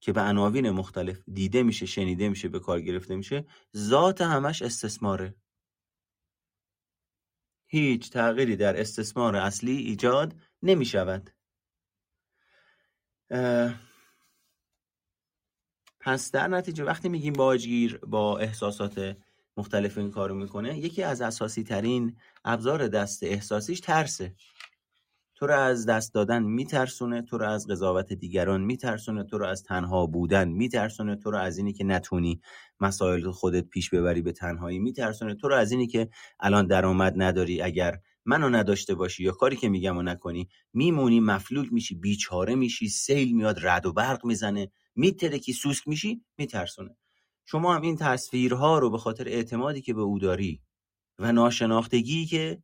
[0.00, 3.46] که به عناوین مختلف دیده میشه شنیده میشه به کار گرفته میشه
[3.76, 5.34] ذات همش استثماره.
[7.66, 11.30] هیچ تغییری در استثمار اصلی ایجاد نمی شود
[16.00, 19.16] پس در نتیجه وقتی میگیم باجگیر با احساسات
[19.56, 24.34] مختلف این کارو می‌کنه یکی از اساسی ترین ابزار دست احساسیش ترسه.
[25.40, 29.62] تو رو از دست دادن میترسونه تو رو از قضاوت دیگران میترسونه تو رو از
[29.62, 32.40] تنها بودن میترسونه تو رو از اینی که نتونی
[32.80, 36.08] مسائل خودت پیش ببری به تنهایی میترسونه تو رو از اینی که
[36.40, 41.72] الان درآمد نداری اگر منو نداشته باشی یا کاری که میگم و نکنی میمونی مفلوک
[41.72, 46.96] میشی بیچاره میشی سیل میاد رد و برق می‌زنه میترکی سوسک میشی میترسونه.
[47.46, 50.62] شما هم این تصویرها رو به خاطر اعتمادی که به او داری
[51.18, 52.62] و ناشناختگی که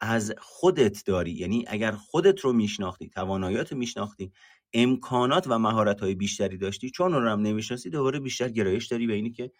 [0.00, 4.32] از خودت داری یعنی اگر خودت رو میشناختی تواناییات رو میشناختی
[4.72, 9.14] امکانات و مهارت های بیشتری داشتی چون رو هم نمی‌شناسی دوباره بیشتر گرایش داری به
[9.14, 9.50] اینی که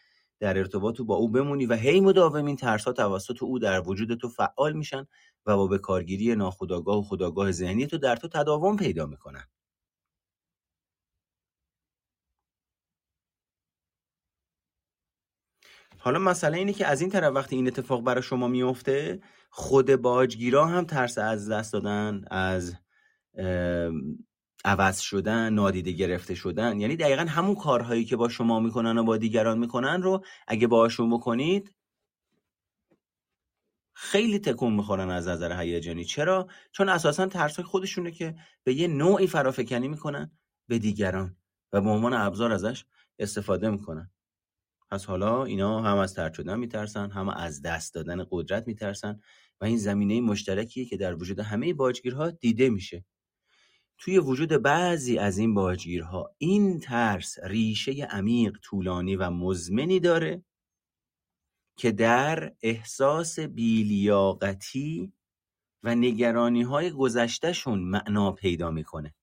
[0.41, 4.15] در ارتباط با او بمونی و هی مداوم این ترس ها توسط او در وجود
[4.15, 5.07] تو فعال میشن
[5.47, 9.45] و با به کارگیری ناخودآگاه و خداگاه ذهنی تو در تو تداوم پیدا می‌کنن.
[15.99, 19.21] حالا مسئله اینه که از این طرف وقتی این اتفاق برای شما میفته
[19.51, 22.75] خود باجگیرا هم ترس از دست دادن از
[24.65, 29.17] عوض شدن نادیده گرفته شدن یعنی دقیقا همون کارهایی که با شما می‌کنن و با
[29.17, 31.75] دیگران می‌کنن رو اگه باشون بکنید
[33.95, 36.05] خیلی تکون می‌خورن از نظر هیجانی.
[36.05, 38.35] چرا؟ چون اساسا ترس خودشونه که
[38.65, 40.31] به یه نوعی فرافکنی می‌کنن
[40.69, 41.37] به دیگران
[41.73, 42.85] و به عنوان ابزار ازش
[43.19, 44.11] استفاده می‌کنن.
[44.91, 49.21] پس حالا اینا هم از ترد شدن میترسن هم از دست دادن قدرت میترسن
[49.61, 53.05] و این زمینه مشترکیه که در وجود همه باجگیرها دیده میشه.
[53.99, 60.45] توی وجود بعضی از این باجگیرها این ترس ریشه عمیق طولانی و مزمنی داره
[61.77, 65.13] که در احساس بیلیاقتی
[65.83, 69.15] و نگرانی های گذشتهشون معنا پیدا می‌کنه.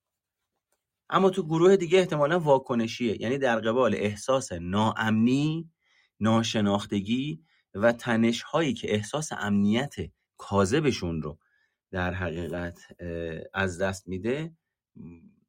[1.09, 5.71] اما تو گروه دیگه احتمالا واکنشیه یعنی در قبال احساس ناامنی
[6.19, 7.43] ناشناختگی
[7.73, 9.95] و تنش هایی که احساس امنیت
[10.37, 11.37] کاذبشون رو
[11.91, 12.79] در حقیقت
[13.53, 14.55] از دست میده.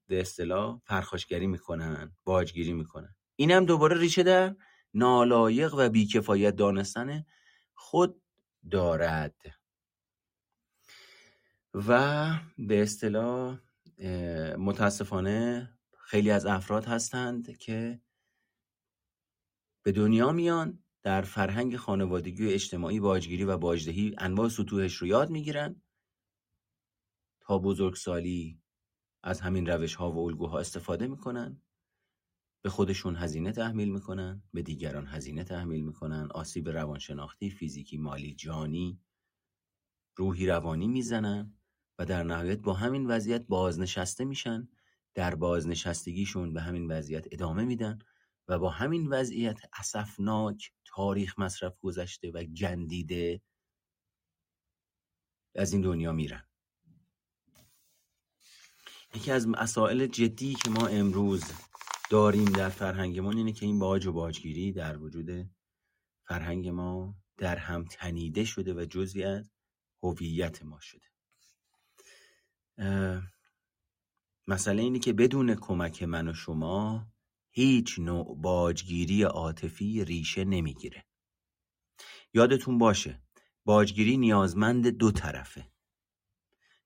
[0.06, 3.16] به اصطلاح پرخاشگری می‌کنن باجگیری می‌کنن.
[3.36, 4.56] اینم دوباره ریشه در
[4.94, 7.24] نالایق و بیکفایت دانستن
[7.74, 8.22] خود
[8.70, 9.36] دارد.
[11.74, 13.58] و به اصطلاح
[14.58, 18.00] متاسفانه خیلی از افراد هستند که
[19.82, 25.30] به دنیا میان در فرهنگ خانوادگی و اجتماعی باجگیری و باجدهی انواع سطوحش رو یاد
[25.30, 25.82] می‌گیرن
[27.40, 28.62] تا بزرگسالی
[29.26, 31.62] از همین روش ها و الگوها استفاده می‌کنن.
[32.64, 36.28] به خودشون هزینه تحمیل می‌کنن به دیگران هزینه تحمیل می‌کنن.
[36.30, 39.00] آسیب روانشناختی فیزیکی مالی جانی
[40.16, 41.58] روحی روانی می‌زنن
[41.98, 44.68] و در نهایت با همین وضعیت بازنشسته میشن.
[45.14, 47.98] در بازنشستگیشون به همین وضعیت ادامه میدن
[48.48, 53.42] و با همین وضعیت اسفناک تاریخ مصرف گذشته و گندیده
[55.54, 56.44] از این دنیا میرن.
[59.14, 61.44] یکی از مسائل جدی که ما امروز
[62.10, 65.50] داریم در فرهنگمون اینه که این باج و باجگیری در وجود
[66.24, 69.50] فرهنگ ما در هم تنیده شده و جزوی از
[70.02, 71.06] هویت ما شده.
[74.46, 77.06] مسئله اینه که بدون کمک من و شما
[77.50, 81.04] هیچ نوع باجگیری عاطفی ریشه نمی‌گیره.
[82.32, 83.22] یادتون باشه
[83.64, 85.72] باجگیری نیازمند دو طرفه.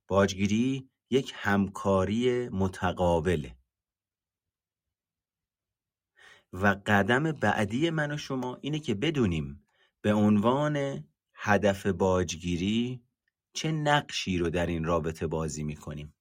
[0.09, 3.57] باجگیری یک همکاری متقابله
[6.53, 9.67] و قدم بعدی من و شما اینه که بدونیم
[10.03, 11.05] به عنوان
[11.35, 13.03] هدف باجگیری
[13.53, 16.15] چه نقشی رو در این رابطه بازی می‌کنیم.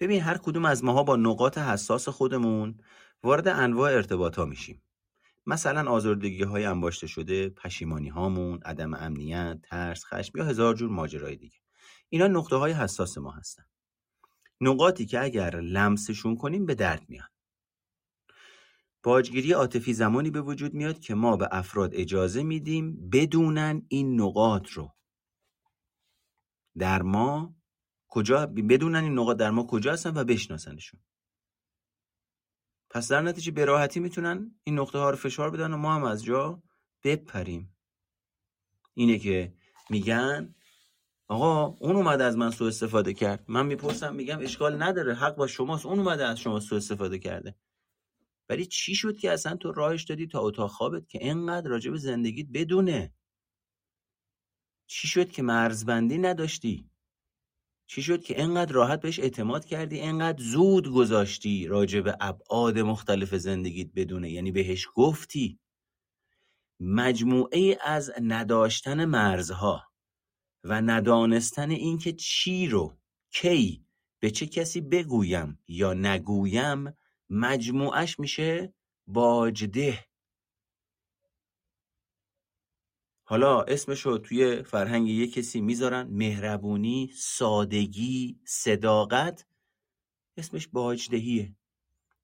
[0.00, 2.80] ببین هر کدوم از ماها با نقاط حساس خودمون
[3.22, 4.83] وارد انواع ارتباط ها میشیم.
[5.46, 11.36] مثلا آزردگی های انباشته شده پشیمانی هامون عدم امنیت ترس خشم یا هزار جور ماجرای
[11.36, 11.58] دیگه.
[12.08, 13.64] اینا نقطه های حساس ما هستن.
[14.60, 17.28] نقاطی که اگر لمسشون کنیم به درد میان
[19.04, 24.68] باجگیری عاطفی زمانی به وجود میاد که ما به افراد اجازه میدیم بدونن این نقاط
[24.68, 24.94] رو.
[26.78, 27.54] در ما
[28.08, 31.00] کجا بدونن این نقاط در ما کجا هستن و بشناسنشون.
[32.94, 36.04] پس در نتیجه به راحتی می‌تونن این نقطه ها رو فشار بدن و ما هم
[36.04, 36.62] از جا
[37.04, 37.76] بپریم.
[38.94, 39.54] اینه که
[39.90, 40.54] میگن
[41.28, 43.44] آقا اون اومده از من سوء استفاده کرد.
[43.48, 45.86] من می‌پرسم میگم اشکال نداره حق با شماست.
[45.86, 47.56] اون اومده از شما سوء استفاده کرده.
[48.48, 51.98] ولی چی شد که اصلا تو راهش دادی تا اتاق خوابت که انقدر راجع به
[51.98, 53.14] زندگیت بدونه؟
[54.86, 56.90] چی شد که مرزبندی نداشتی؟
[57.86, 63.34] چی شد که انقدر راحت بهش اعتماد کردی انقدر زود گذاشتی راجع به ابعاد مختلف
[63.34, 65.58] زندگیت بدونه؟ یعنی بهش گفتی
[66.80, 69.82] مجموعه از نداشتن مرزها
[70.64, 72.98] و ندانستن اینکه چی رو
[73.30, 73.86] کی
[74.20, 76.96] به چه کسی بگویم یا نگویم
[77.30, 78.74] مجموعش میشه
[79.06, 80.04] باجده.
[83.26, 89.46] حالا اسمشو توی فرهنگ یه کسی می‌ذارن مهربونی سادگی صداقت.
[90.36, 91.56] اسمش باجدهیه.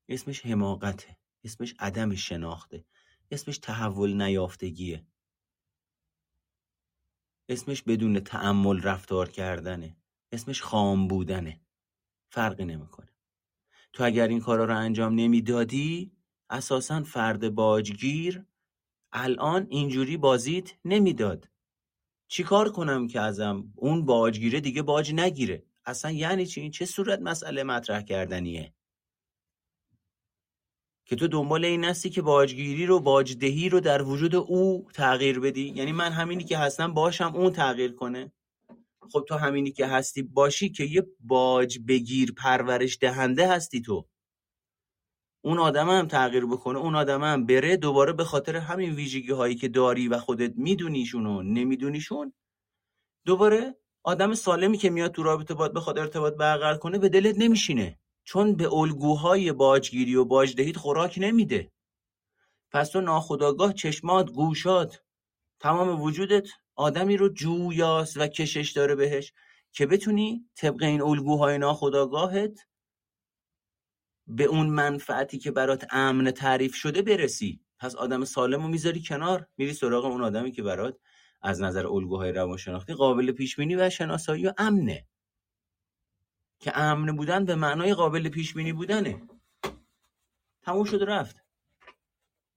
[0.09, 1.17] اسمش حماقته.
[1.43, 2.85] اسمش عدم شناخته.
[3.31, 5.05] اسمش تحول نیافتگیه.
[7.49, 9.97] اسمش بدون تعمل رفتار کردنه.
[10.31, 11.61] اسمش خام بودنه.
[12.29, 13.09] فرقی نمی‌کنه.
[13.93, 16.11] تو اگر این کارا رو انجام نمی‌دادی
[16.49, 18.45] اساسا فرد باجگیر
[19.13, 21.47] الان اینجوری بازیت نمی‌داد.
[22.27, 27.19] چیکار کنم که ازم اون باجگیره دیگه باج نگیره؟ اصلا یعنی چی؟ این چه صورت
[27.19, 28.73] مسئله مطرح کردنیه؟
[31.05, 35.73] که تو دنبال این هستی که باجگیری رو باجدهی رو در وجود او تغییر بدی؟
[35.75, 38.31] یعنی من همینی که هستم باشم اون تغییر کنه؟
[39.11, 44.07] خب تو همینی که هستی باشی که یه باج بگیر پرورش دهنده هستی تو.
[45.41, 49.55] اون آدم هم تغییر بکنه اون آدم هم بره دوباره به خاطر همین ویژگی هایی
[49.55, 52.33] که داری و خودت میدونیشون و نمیدونیشون
[53.25, 57.99] دوباره آدم سالمی که میاد تو رابطه باید بخواد ارتباط برقرار کنه به دلت نمیشینه.
[58.23, 61.71] چون به الگوهای باجگیری و باجدهید خوراک نمیده.
[62.71, 65.01] پس تو ناخداگاه چشمات گوشات
[65.59, 69.33] تمام وجودت آدمی رو جویاست و کشش داره بهش
[69.71, 72.59] که بتونی طبق این الگوهای ناخداگاهت
[74.31, 77.61] به اون منفعتی که برات امن تعریف شده برسی.
[77.79, 80.97] پس آدم سالم رو می‌ذاری کنار میری سراغ اون آدمی که برات
[81.41, 85.05] از نظر الگوهای روانشناختی قابل پیش بینی و شناسایی و امنه.
[86.59, 89.21] که امن بودن به معنای قابل پیش بینی بودنه.
[90.63, 91.35] تموم شد رفت.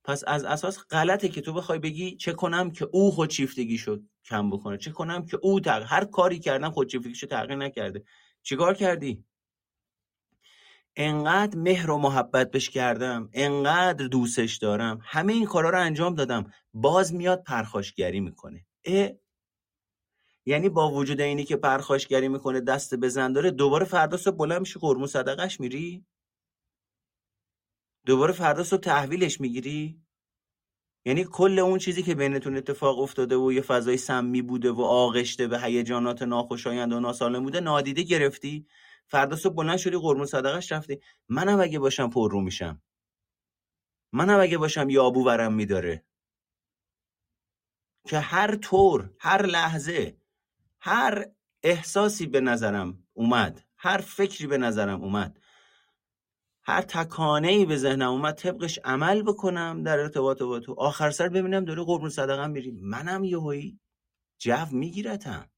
[0.04, 4.50] پس از اساس غلطه که تو بخوای بگی چه کنم که او خودشیفتگی شد کم
[4.50, 4.78] بکنه.
[4.78, 8.04] چه کنم که او تغییر هر کاری کردم خودشیفتگیشو تغییر نکرده.
[8.42, 9.24] چیکار کردی؟
[10.96, 16.52] انقدر مهر و محبت بش کردم انقدر دوستش دارم همه این کارا رو انجام دادم.
[16.74, 18.66] باز میاد پرخاشگری می‌کنه.
[18.84, 19.10] اه.
[20.46, 24.78] یعنی با وجود اینی که پرخاشگری می‌کنه دست بزن داره دوباره فردا صبح بلند میشی
[24.80, 26.06] قرمون صدقش میری؟
[28.06, 30.00] دوباره فردا صبح تحویلش می‌گیری؟
[31.06, 35.46] یعنی کل اون چیزی که بینتون اتفاق افتاده و یه فضای سمی بوده و آغشته
[35.46, 38.66] به هیجانات ناخوشایند و ناسالم بوده نادیده گرفتی؟
[39.06, 41.00] فردا صبح بلند شدی قرمون صدقش رفتی.
[41.28, 42.82] منم اگه باشم پر رو میشم.
[44.12, 46.04] منم اگه باشم یابو ورم میداره.
[48.06, 50.16] که هر طور هر لحظه
[50.80, 51.26] هر
[51.62, 55.40] احساسی به نظرم اومد هر فکری به نظرم اومد
[56.66, 60.74] هر تکانه ای به ذهنم اومد طبقش عمل بکنم در ارتباط با تو.
[60.78, 62.70] آخر سر ببینم داره قربون صدقه میری.
[62.70, 63.80] منم یهویی
[64.38, 65.50] جو میگیرتم.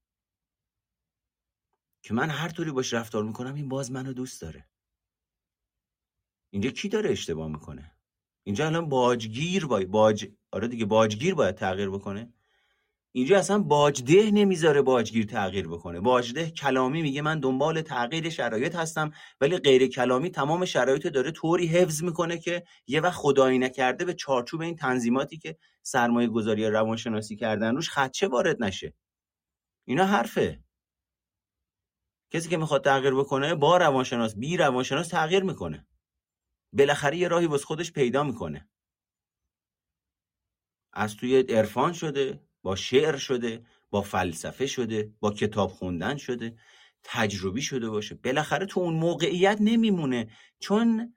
[2.07, 4.65] که من هر طوری باش رفتار می‌کنم این باز منو دوست داره.
[6.49, 7.91] اینجا کی داره اشتباه می‌کنه؟
[8.43, 12.33] اینجا الان باجگیر باید باج آره دیگه باجگیر باید تغییر بکنه.
[13.11, 15.99] اینجا اصلا باجده نمی‌ذاره باجگیر تغییر بکنه.
[15.99, 21.67] باجده کلامی میگه من دنبال تغییر شرایط هستم ولی غیر کلامی تمام شرایط داره طوری
[21.67, 27.35] حفظ می‌کنه که یه وقت خدایی نکرده به چارچوب این تنظیماتی که سرمایه گذاری روانشناسی
[27.35, 28.93] کردن روش خدچه وارد نشه.
[29.85, 30.66] اینا حرفه.
[32.31, 35.87] کسی که می‌خواد تغییر بکنه با روانشناس بی روانشناس تغییر می‌کنه.
[36.73, 38.69] بالاخره یه راهی واسه خودش پیدا می‌کنه.
[40.93, 46.57] از توی عرفان شده با شعر شده با فلسفه شده با کتاب خوندن شده
[47.03, 48.15] تجربی شده باشه.
[48.15, 50.29] بالاخره تو اون موقعیت نمیمونه.
[50.59, 51.15] چون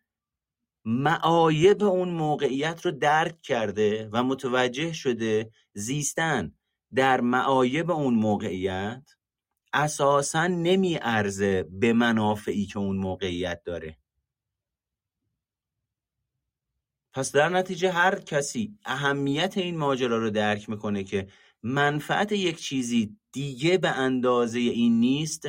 [0.85, 6.55] معایب اون موقعیت رو درک کرده و متوجه شده زیستن.
[6.95, 9.11] در معایب اون موقعیت
[9.73, 13.97] اساسا نمیارزه به منافعی که اون موقعیت داره.
[17.13, 21.29] پس در نتیجه هر کسی اهمیت این ماجرا رو درک می‌کنه که
[21.63, 25.49] منفعت یک چیزی دیگه به اندازه این نیست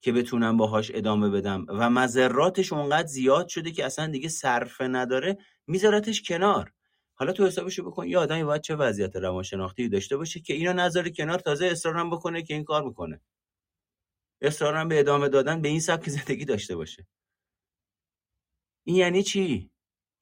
[0.00, 5.38] که بتونم باهاش ادامه بدم و مذراتش اونقدر زیاد شده که اصلا دیگه صرفه نداره
[5.66, 6.72] میذارتش کنار.
[7.14, 11.08] حالا تو حسابشو بکن یه آدمی باید چه وضعیت روانشناختی داشته باشه که اینو نظر
[11.08, 13.20] کنار تازه اصرارم بکنه که این کار می‌کنه
[14.42, 17.06] اصرارم به ادامه دادن به این سبک زندگی داشته باشه.
[18.84, 19.70] این یعنی چی؟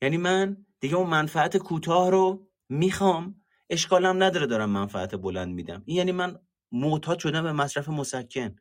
[0.03, 5.83] یعنی من دیگه اون منفعت کوتاه رو می‌خوام اشکالم نداره دارم منفعت بلند میدم.
[5.87, 6.39] این یعنی من
[6.73, 8.57] معتاد شدم به مصرف مسکن.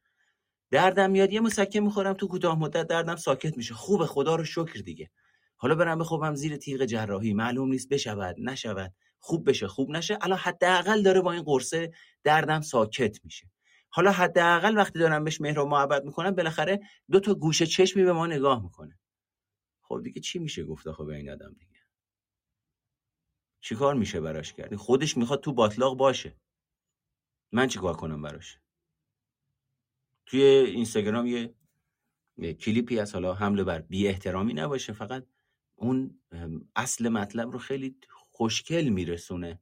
[0.72, 3.74] دردم میاد یه مسکن می‌خورم تو کوتاه مدت دردم ساکت میشه.
[3.74, 5.12] خوبه خدا رو شکر دیگه.
[5.58, 7.34] حالا برم بخوابم زیر تیغ جراحی.
[7.34, 8.94] معلوم نیست بشود نشود.
[9.20, 10.18] خوب بشه خوب نشه.
[10.22, 11.92] الان حداقل داره با این قرصه
[12.24, 13.50] دردم ساکت میشه.
[13.90, 16.80] حالا حداقل وقتی دارم بهش مهر و محبت می‌کنم بالاخره
[17.12, 19.00] دو تا گوشه چشمی به ما نگاه می‌کنه.
[19.82, 21.80] خب دیگه چی میشه گفت آخه به این آدم دیگه؟
[23.60, 26.36] چیکار میشه براش کرد؟ خودش می‌خواد تو باطلاق باشه.
[27.52, 28.60] من چیکار کنم براش؟
[30.26, 31.56] توی اینستاگرام یه
[32.54, 35.26] کلیپی از حالا حمله بر بی احترامی نباشه فقط
[35.76, 36.22] اون
[36.76, 39.62] اصل مطلب رو خیلی خوشکل میرسونه.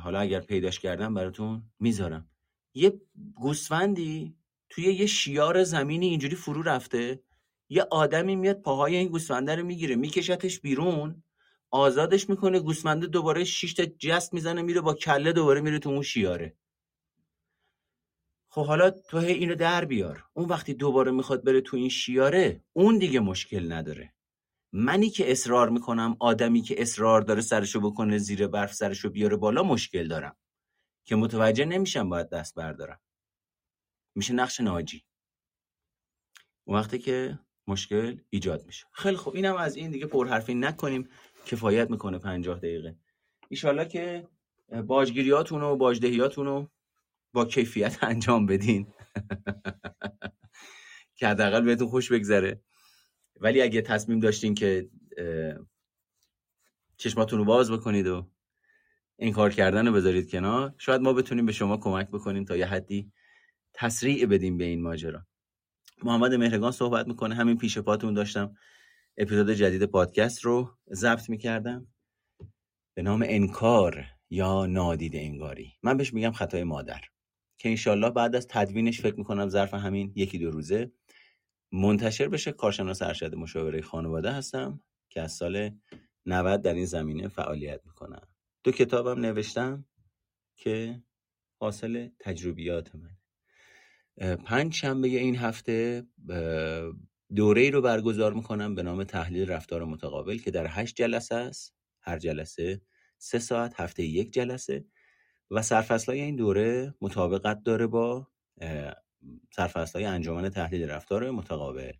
[0.00, 2.30] حالا اگر پیداش کردم براتون می‌ذارم.
[2.74, 3.00] یه
[3.34, 4.36] گوسفندی
[4.68, 7.22] توی یه شیار زمینی اینجوری فرو رفته.
[7.68, 11.22] یه آدمی میاد پاهای این گوسفنده رو می‌گیره میکشتش بیرون
[11.70, 16.56] آزادش می‌کنه گوسفنده دوباره شیشت جست می‌زنه میره با کله دوباره میره تو اون شیاره.
[18.48, 20.24] خب حالا تو هی اینو در بیار.
[20.34, 24.14] اون وقتی دوباره می‌خواد بره تو این شیاره اون دیگه مشکل نداره.
[24.72, 29.62] منی که اصرار می‌کنم آدمی که اصرار داره سرشو بکنه زیر برف سرشو بیاره بالا
[29.62, 30.36] مشکل دارم.
[31.04, 33.00] که متوجه نمیشم باید دست بردارم.
[34.14, 35.04] میشه نقش ناجی.
[36.66, 38.86] وقتی که مشکل ایجاد میشه.
[38.92, 39.34] خیلی خوب.
[39.34, 41.08] اینم از این دیگه پرحرفی نکنیم.
[41.46, 42.98] کفایت می‌کنه پنجاه دقیقه.
[43.48, 44.28] ایشالله که
[44.86, 46.70] باجگیریاتون و باجدهیاتون رو
[47.32, 48.92] با کیفیت انجام بدین.
[51.16, 52.62] که حداقل بهتون خوش بگذره.
[53.40, 54.90] ولی اگه تصمیم داشتین که
[56.96, 58.30] چشماتون رو باز بکنید و
[59.18, 60.74] این کار کردن رو بذارید کنار.
[60.78, 63.12] شاید ما بتونیم به شما کمک بکنیم تا یه حدی
[63.74, 65.26] تسریع بدیم به این ماجرا.
[66.02, 67.34] محمد مهرگان صحبت می‌کنه.
[67.34, 68.56] همین پیش پاتون داشتم.
[69.16, 71.86] اپیزود جدید پادکست رو ضبط می‌کردم.
[72.96, 75.72] به نام انکار یا نادید انگاری.
[75.82, 77.00] من بهش میگم خطای مادر.
[77.58, 80.92] که انشالله بعد از تدوینش فکر می‌کنم ظرف همین یکی دو روزه
[81.72, 82.52] منتشر بشه.
[82.52, 85.70] کارشناس ارشد مشاوره خانواده هستم که از سال
[86.26, 88.28] 90 در این زمینه فعالیت می‌کنم.
[88.64, 89.84] دو کتابم نوشتم
[90.56, 91.02] که
[91.60, 93.16] حاصل تجربیات من
[94.36, 96.06] پنج شنبه این هفته
[97.34, 101.74] دوره ای رو برگزار می‌کنم به نام تحلیل رفتار متقابل که در هشت جلسه است.
[102.00, 102.80] هر جلسه
[103.18, 104.84] سه ساعت هفته یک جلسه.
[105.50, 108.28] و سرفصلای این دوره مطابقت داره با
[109.56, 111.92] سرفصلای انجمن تحلیل رفتار متقابل.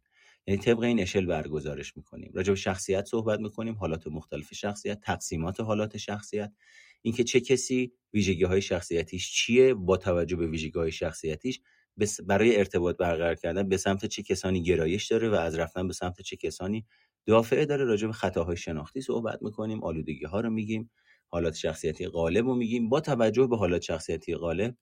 [0.46, 2.32] یعنی طبق این اشل برگزارش می‌کنیم.
[2.34, 6.52] راجع به شخصیت صحبت می‌کنیم حالات مختلف شخصیت تقسیمات حالات شخصیت.
[7.02, 11.60] اینکه چه کسی ویژگی های شخصیتیش چیه با توجه به ویژگی های شخصیتیش
[12.26, 16.20] برای ارتباط برقرار کردن به سمت چه کسانی گرایش داره و از رفتن به سمت
[16.20, 16.86] چه کسانی
[17.26, 17.84] دافعه داره.
[17.84, 20.90] راجع به خطاهای شناختی صحبت می‌کنیم آلودگی ها رو میگیم
[21.28, 22.88] حالات شخصیتی غالب رو میگیم.
[22.88, 24.76] با توجه به حالات شخصیتی غالب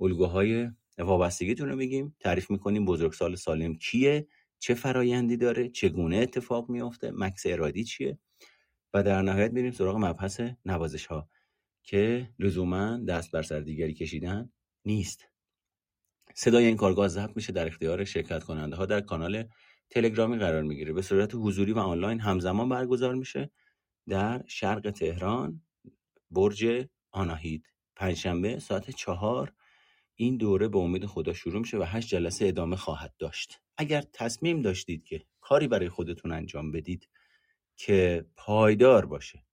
[0.00, 2.16] الگوهای وابستگیتون رو میگیم.
[2.20, 4.26] تعریف می‌کنیم بزرگسال سالم کیه
[4.58, 8.18] چه فرایندی داره چگونه اتفاق میافته مکس ارادی چیه؟
[8.94, 11.28] و در نهایت میریم سراغ مبحث نوازش ها
[11.82, 14.52] که لزوما دست بر سر دیگری کشیدن
[14.84, 15.28] نیست.
[16.34, 19.44] صدای این کارگاه ضبط میشه در اختیار شرکت کننده ها در کانال
[19.90, 20.92] تلگرامی قرار می‌گیره.
[20.92, 23.50] به صورت حضوری و آنلاین همزمان برگزار میشه
[24.08, 25.62] در شرق تهران
[26.30, 27.72] برج آناهید.
[27.96, 29.52] پنجشنبه ساعت چهار
[30.16, 33.60] این دوره به امید خدا شروع میشه و هشت جلسه ادامه خواهد داشت.
[33.76, 37.08] اگر تصمیم داشتید که کاری برای خودتون انجام بدید
[37.76, 39.44] که پایدار باشه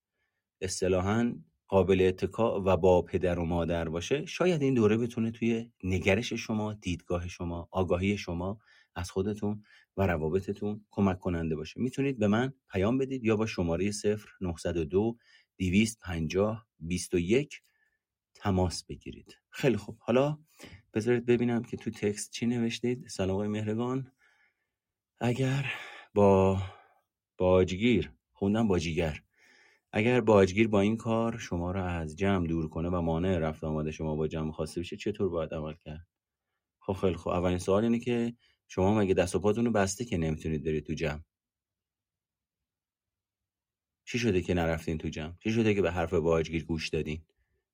[0.61, 1.35] اصطلاحا
[1.67, 6.73] قابل اتکا و با پدر و مادر باشه شاید این دوره بتونه توی نگرش شما
[6.73, 8.59] دیدگاه شما آگاهی شما
[8.95, 9.63] از خودتون
[9.97, 11.79] و روابطتون کمک کننده باشه.
[11.79, 15.17] می‌تونید به من پیام بدید یا با شماره 0 902
[15.57, 17.61] 250 21
[18.35, 19.42] تماس بگیرید.
[19.53, 19.97] خیلی خوب.
[19.99, 20.39] حالا
[20.93, 23.07] بذارید ببینم که تو تکست چی نوشتید.
[23.07, 24.11] سلام آقای مهرگان
[25.19, 25.73] اگر
[26.13, 26.61] با
[27.37, 29.23] باجگیر خوندم باجیگر.
[29.91, 33.91] اگر باجگیر با این کار شما را از جمع دور کنه و مانع رفت آمده
[33.91, 36.07] شما با جمع خواسته بشه چطور باید عمل کرد؟
[36.79, 37.33] خب خیلی خوب.
[37.33, 38.33] اولین سوال اینه که
[38.67, 41.21] شما مگه دست و پاتون رو بسته که نمی‌تونید برید تو جمع؟
[44.05, 47.25] چی شده که نرفتین تو جمع؟ چی شده که به حرف باجگیر گوش دادین؟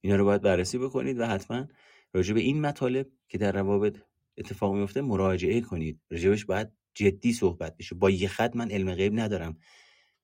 [0.01, 1.67] اینا رو باید بررسی بکنید و حتما
[2.13, 3.97] راجع به این مطالب که در روابط
[4.37, 6.01] اتفاق میفته مراجعه کنید.
[6.09, 7.95] راجبش باید جدی صحبت بشه.
[7.95, 9.57] با یه خط من علم غیب ندارم.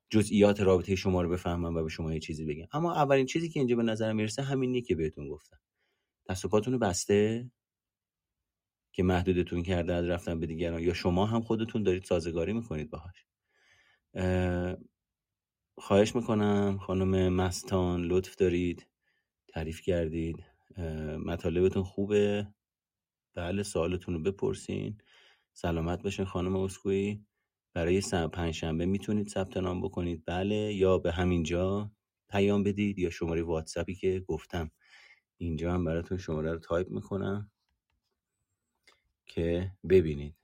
[0.09, 2.65] جزئیات رابطه شما رو بفهمم و به شما یه چیزی بگم.
[2.73, 5.57] اما اولین چیزی که اینجا به نظرم می‌رسه همینیه که بهتون گفتم.
[6.29, 7.51] دست بسته؟
[8.91, 10.81] که محدودتون کرده از رفتن به دیگران.
[10.81, 13.25] یا شما هم خودتون دارید سازگاری می‌کنید باهاش.
[15.77, 18.87] خواهش می‌کنم خانم مستان لطف دارید.
[19.55, 20.43] تعریف کردید
[21.25, 22.47] مطالبتون خوبه؟
[23.33, 24.97] بله سوالتون رو بپرسین.
[25.53, 27.25] سلامت باشین خانم اسکویی
[27.73, 28.01] برای
[28.33, 30.23] پنجشنبه می‌تونید ثبت نام بکنید.
[30.25, 31.91] بله یا به همینجا
[32.29, 34.71] پیام بدید یا شماره واتسپی که گفتم.
[35.37, 37.51] اینجا هم براتون شماره رو تایپ می‌کنم
[39.25, 40.35] که ببینید.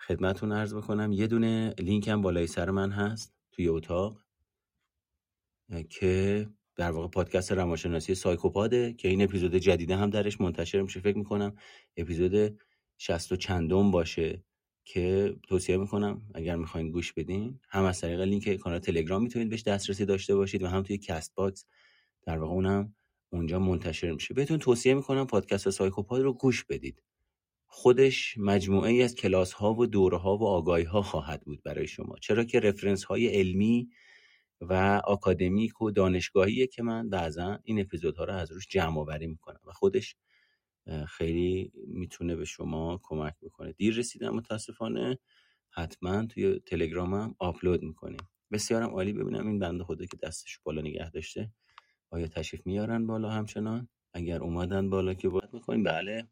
[0.00, 4.20] خدمتون عرض بکنم یه دونه لینک هم بالای سر من هست توی اتاق
[5.90, 11.00] که در واقع پادکست روانشناسی سایکوپاده که این اپیزود جدیده هم درش منتشر میشه.
[11.00, 11.56] فکر می‌کنم
[11.96, 12.60] اپیزود
[12.98, 14.44] شست و چندم باشه
[14.84, 17.60] که توصیه می‌کنم اگر می‌خواین گوش بدین.
[17.68, 21.66] هم از طریق لینک کانال تلگرام می‌تونید بهش دسترسی داشته باشید و هم توی Castbox
[22.26, 22.94] در واقع اونم
[23.30, 24.34] اونجا منتشر میشه.
[24.34, 27.02] بهتون توصیه می‌کنم پادکست سایکوپاد رو گوش بدید.
[27.66, 31.86] خودش مجموعه ای از کلاس ها و دوره ها و آگاهی ها خواهد بود برای
[31.86, 32.16] شما.
[32.20, 33.88] چرا که رفرنس های علمی
[34.60, 39.60] و آکادمیک و دانشگاهیه که من بعضا این اپیزودها رو از روش جمع آوری می‌کنم
[39.66, 40.16] و خودش
[41.08, 43.72] خیلی می‌تونه به شما کمک بکنه.
[43.72, 45.18] دیر رسیدم متاسفانه.
[45.70, 48.20] حتما توی تلگرامم آپلود می‌کنیم.
[48.52, 49.12] بسیارم عالی.
[49.12, 51.52] ببینم این بنده خدا که دستش بالا نگه داشته
[52.10, 55.82] آیا تشریف میارن بالا همچنان؟ اگر اومدن بالا که باید می‌کنیم.
[55.84, 56.28] بله.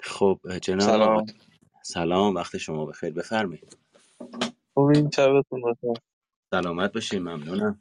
[0.00, 1.26] خب جناب سلام.
[1.84, 2.34] سلام.
[2.34, 3.14] وقت شما بخیر.
[3.14, 3.78] بفرمایید.
[4.74, 5.10] خوبین.
[5.10, 6.09] شبتون بخیر.
[6.50, 7.80] سلامت باشین ممنونم.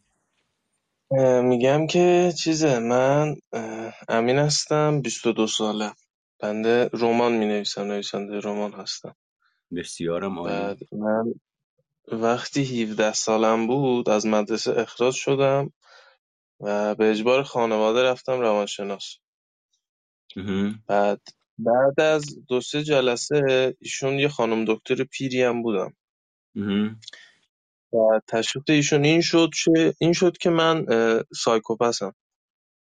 [1.43, 3.35] میگم که چیزه من
[4.09, 5.93] امین هستم 22 ساله.
[6.39, 9.15] بنده رمان می نویسم نویسنده رمان هستم.
[9.75, 10.53] بسیارم عالی.
[10.53, 11.33] بعد من
[12.11, 15.73] وقتی 17 سالم بود از مدرسه اخراج شدم
[16.59, 19.15] و به اجبار خانواده رفتم روانشناس.
[20.35, 20.83] مهم.
[20.87, 21.21] بعد
[21.57, 25.95] بعد از دو سه جلسه ایشون یه خانم دکتر پیری هم بودم.
[27.93, 32.13] و تشخیص ایشون این شد که این شد که من اه، سایکوپسم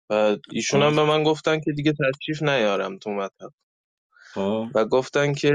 [0.09, 3.51] و ایشون هم به من گفتن که دیگه تشریف نیارم تو مطب.
[4.33, 5.53] خب و گفتن که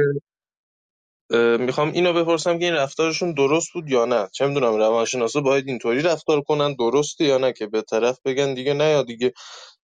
[1.31, 4.29] اه، می‌خوام اینو بپرسم که این رفتارشون درست بود یا نه.
[4.33, 8.75] چه می‌دونم روانشناسا باید اینطوری رفتار کنن درسته یا نه که به طرف بگن دیگه
[8.75, 9.33] نه یا دیگه.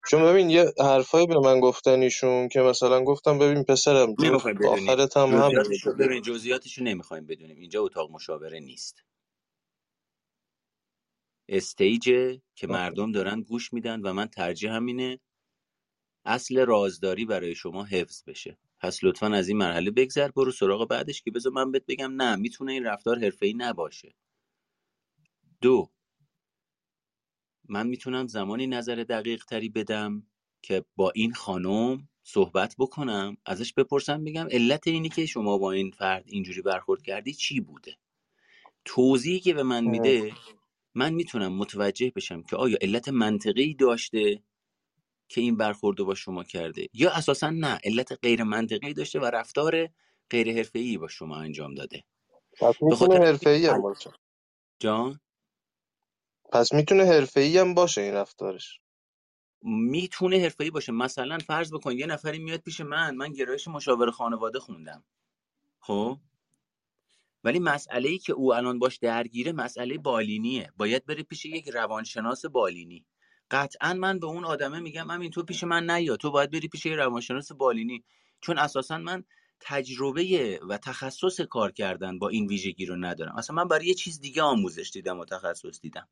[0.09, 4.57] چون ببین یه حرفایی به من گفتن ایشون که مثلا گفتم ببین پسرم جفت نمی‌خوایم
[4.57, 4.89] بدونیم.
[4.89, 5.31] آخرت هم
[5.99, 7.57] ببین جزئیاتشو نمی‌خوایم بدونیم.
[7.59, 8.95] اینجا اتاق مشاوره نیست.
[11.51, 15.19] استیجه که مردم دارن گوش میدن و من ترجیح همینه
[16.25, 18.57] اصل رازداری برای شما حفظ بشه.
[18.79, 22.35] پس لطفا از این مرحله بگذر برو سراغ بعدش که بذار من بهت بگم نه
[22.35, 24.15] می‌تونه این رفتار حرفه‌ای نباشه.
[25.61, 25.91] دو
[27.69, 30.27] من می‌تونم زمانی نظر دقیق تری بدم
[30.61, 35.91] که با این خانم صحبت بکنم ازش بپرسم بگم علت اینی که شما با این
[35.91, 37.97] فرد اینجوری برخورد کردی چی بوده؟
[38.85, 39.83] توضیحی که به من.
[39.83, 40.33] میده
[40.95, 44.43] من می‌تونم متوجه بشم که آیا علت منطقی داشته
[45.29, 49.89] که این برخورد با شما کرده یا اساسا نه علت غیر منطقی داشته و رفتار
[50.29, 52.03] غیر حرفه‌ای با شما انجام داده.
[52.59, 54.11] پس به می‌تونه خاطر حرفه‌ای هم باشه.
[54.79, 55.19] جان؟
[56.51, 58.79] پس می‌تونه حرفه‌ای هم باشه این رفتارش.
[59.61, 60.91] می‌تونه حرفه‌ای باشه.
[60.91, 63.15] مثلا فرض بکن یه نفری میاد پیش من.
[63.15, 65.03] من گرایش مشاور خانواده خوندم.
[65.79, 66.17] خب؟
[67.43, 70.71] ولی مسئله ای که او الان باش درگیره مسئله بالینیه.
[70.77, 73.05] باید بره پیش یک روانشناس بالینی.
[73.51, 76.17] قطعا من به اون آدمه میگم همین تو پیش من نیا.
[76.17, 78.03] تو باید بری پیش یه روانشناس بالینی.
[78.41, 79.23] چون اساسا من
[79.59, 83.35] تجربه و تخصص کار کردن با این ویژگی رو ندارم.
[83.37, 86.07] اصلا من برای یه چیز دیگه آموزش دیدم و تخصص دیدم.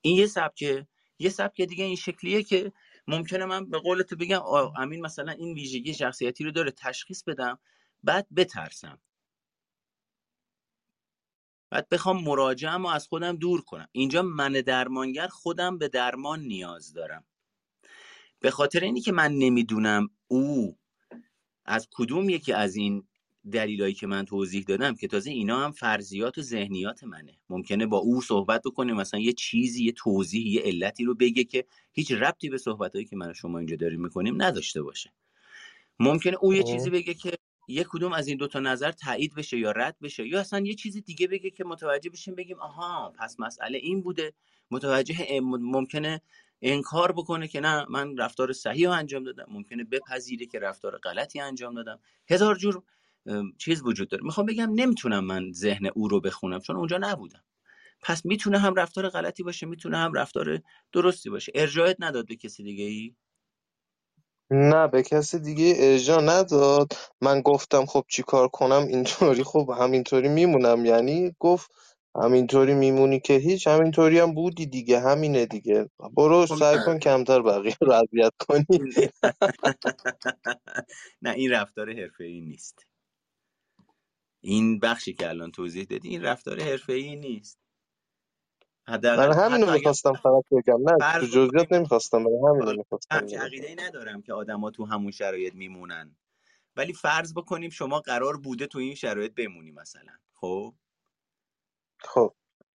[0.00, 0.86] این یه سبکه.
[1.18, 2.72] یه سبک دیگه این شکلیه که
[3.06, 4.42] ممکنه من به قول تو بگم
[4.78, 7.58] امین مثلا این ویژگی شخصیتی رو داره تشخیص بدم
[8.02, 8.98] بعد بترسم.
[11.72, 13.88] بعد بخوام مراجعه‌مو از خودم دور کنم.
[13.92, 17.24] اینجا من درمانگر خودم به درمان نیاز دارم.
[18.40, 20.76] به خاطر اینی که من نمی‌دونم او
[21.64, 23.04] از کدوم یکی از این
[23.52, 27.38] دلیلایی که من توضیح دادم که تازه اینا هم فرضیات و ذهنیات منه.
[27.48, 31.64] ممکنه با او صحبت بکنیم مثلا یه چیزی یه توضیح یه علتی رو بگه که
[31.92, 35.12] هیچ ربطی به صحبتهایی که من و شما اینجا داریم می‌کنیم نداشته باشه.
[35.98, 36.94] ممکنه او یه چیزی اه.
[36.94, 37.32] بگه که
[37.68, 41.00] یه کدوم از این دوتا نظر تایید بشه یا رد بشه یا اصلا یه چیزی
[41.00, 44.32] دیگه بگه که متوجه بشیم بگیم آها پس مسئله این بوده.
[44.70, 46.20] متوجه ممکنه
[46.62, 49.46] انکار بکنه که نه من رفتار صحیح رو انجام دادم.
[49.48, 52.00] ممکنه بپذیره که رفتار غلطی انجام دادم.
[52.28, 52.82] هزار جور
[53.58, 54.24] چیز وجود داره.
[54.24, 57.44] می‌خوام بگم نمی‌تونم من ذهن او رو بخونم چون اونجا نبودم.
[58.02, 60.60] پس می‌تونه هم رفتار غلطی باشه می‌تونه هم رفتار
[60.92, 61.52] درستی باشه.
[61.54, 63.14] ارجاعت نداد به کسی دیگه ای
[64.50, 66.94] نه به کسی دیگه ارجاع نداد.
[67.22, 70.86] من گفتم خب چیکار کنم؟ اینطوری خب همینطوری میمونم.
[70.86, 71.72] یعنی گفت
[72.22, 75.90] همینطوری میمونی که هیچ همینطوری هم بودی دیگه همینه دیگه.
[76.16, 78.66] برو خب سعی کن کمتر بقیه رو اذیت کنی.
[81.22, 82.88] نه این رفتار حرفه‌ای نیست.
[84.42, 87.61] این بخشی که الان توضیح دادی این رفتار حرفه‌ای نیست.
[88.88, 90.78] من حتی اگر می‌خواستم فقط بگم.
[90.82, 96.16] نه تو جزئیات نمی‌خواستم همینو حالا می‌خواستم عقیده ندارم که آدما تو همون شرایط میمونن.
[96.76, 100.74] ولی فرض بکنیم شما قرار بوده تو این شرایط بمونی مثلا خب؟
[101.98, 102.34] خب.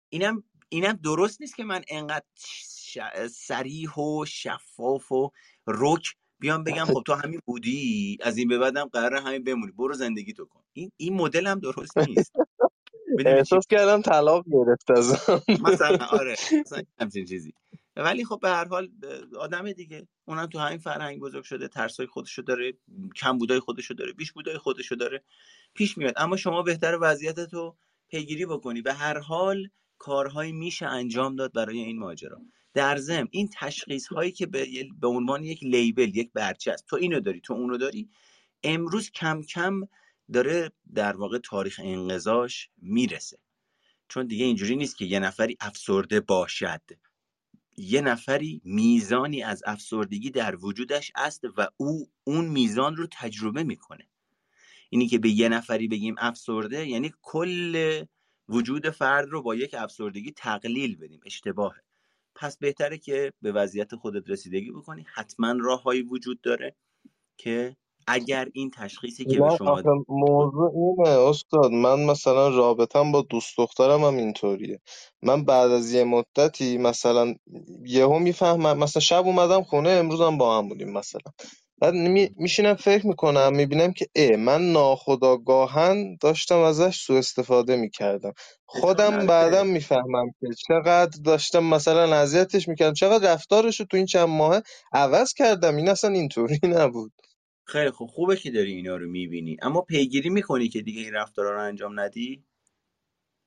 [0.09, 2.97] اینم اینم درست نیست که من انقدر ش...
[3.31, 5.31] سریح و شفاف و
[5.67, 9.71] رک بیام بگم خب تو همین بودی از این به بعدم قرار همین بمونی.
[9.71, 10.63] برو زندگی تو کن.
[10.73, 12.31] این این مدل هم درست نیست.
[13.25, 16.35] احساس کردم طلاق گرفت ازم مثلا آره
[16.65, 17.53] مثلا همچین چیزی.
[17.95, 18.89] ولی خب به هر حال
[19.39, 22.73] آدم دیگه اونم تو همین فرهنگ بزرگ شده ترسای خودشو داره
[23.15, 25.23] کم بودای خودشو داره بیش بودای خودشو داره
[25.73, 26.13] پیش میاد.
[26.17, 27.77] اما شما بهتر وضعیت رو
[28.09, 28.81] پیگیری بکنی.
[28.81, 32.41] به هر حال کارهایی میشه انجام داد برای این ماجرا.
[32.73, 34.67] در ضمن این تشخیص هایی که به,
[34.99, 38.09] به عنوان یک لیبل یک برچه است تو اینو داری تو اونو داری
[38.63, 39.81] امروز کم کم
[40.33, 43.37] داره در واقع تاریخ انقضاش می‌رسه.
[44.07, 46.81] چون دیگه اینجوری نیست که یه نفری افسرده باشد.
[47.77, 54.07] یه نفری میزانی از افسردگی در وجودش است و او اون میزان رو تجربه می‌کنه.
[54.89, 58.03] اینی که به یه نفری بگیم افسرده یعنی کل
[58.49, 61.83] وجود فرد رو با یک افسردگی تقلیل بدیم اشتباهه.
[62.35, 65.05] پس بهتره که به وضعیت خودت رسیدگی بکنی.
[65.13, 66.75] حتما راههایی وجود داره
[67.37, 71.71] که اگر این تشخیصی که به شما موضوع اینه استاد.
[71.71, 74.81] من مثلا رابطم با دوست دخترم هم اینطوریه.
[75.23, 77.35] من بعد از یه مدتی مثلا
[77.85, 81.31] یهو می‌فهمم مثلا شب اومدم خونه امروزم با هم بودیم مثلا.
[81.81, 81.93] بعد
[82.37, 88.33] میشینم فکر می‌کنم می‌بینم که اه من ناخداگاهن داشتم ازش سوء استفاده می‌کردم.
[88.65, 92.93] خودم بعدم می‌فهمم که چقدر داشتم مثلا اذیتش می‌کردم.
[92.93, 94.61] چقدر رفتارش رو تو این چند ماه
[94.93, 95.75] عوض کردم.
[95.75, 97.13] این اصلا اینطوری نبود.
[97.65, 98.09] خیلی خوب.
[98.09, 99.57] خوبه که داری اینا رو می‌بینی.
[99.61, 102.45] اما پیگیری می‌کنی که دیگه این رفتارا رو انجام ندی؟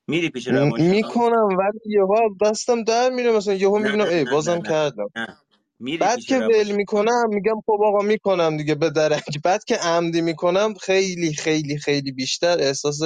[0.07, 3.31] میری پیش روانشناس؟ می‌کنم ولی یهو از دستم در میره.
[3.37, 5.07] مثلا یهو نه می‌بینم نه ای نه نه بازم نه کردم.
[5.15, 5.37] نه.
[5.79, 6.77] میری بعد پیش که ول روانشناس.
[6.77, 9.43] می‌کنم میگم خب آقا می‌کنم دیگه به درک.
[9.43, 12.99] بعد که عمدی می‌کنم خیلی خیلی خیلی بیشتر احساس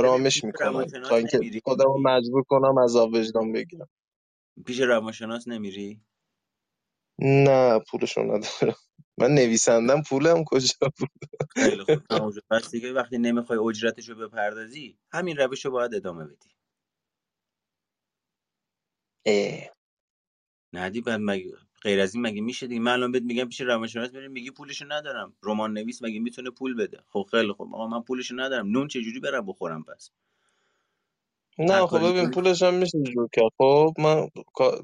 [0.00, 1.60] ببین پیش آرامش می‌کنم تا روانشناس اینکه نمیری.
[1.64, 3.88] خودم رو مجبور کنم عذاب وجدان بگیرم.
[4.66, 6.00] پیش روانشناس نمیری؟
[7.18, 8.76] نه پولشو ندارم.
[9.22, 11.10] من نویسندم پولم کجا بود؟
[11.50, 12.44] خیلی خوب تمام شد.
[12.50, 16.50] پس دیگه وقتی نمی‌خوای اجرتش رو بپردازی همین روش رو باید ادامه بدی.
[19.26, 19.70] اه.
[20.74, 21.52] ندی بعد مگه
[21.82, 24.86] غیر از این مگه میشه دیگه؟ من الان بهت میگم پیش روانشناس میری میگی پولشو
[24.88, 25.36] ندارم.
[25.42, 27.74] رمان نویس مگه می‌تونه پول بده؟ خب خیلی خوب.
[27.74, 28.68] آقا من پولشو ندارم.
[28.68, 30.10] نون چجوری برم بخورم پس؟
[31.70, 33.50] هر نه خب کاری ببین پولش هم میشه جور کرد.
[33.58, 34.82] خب من کا-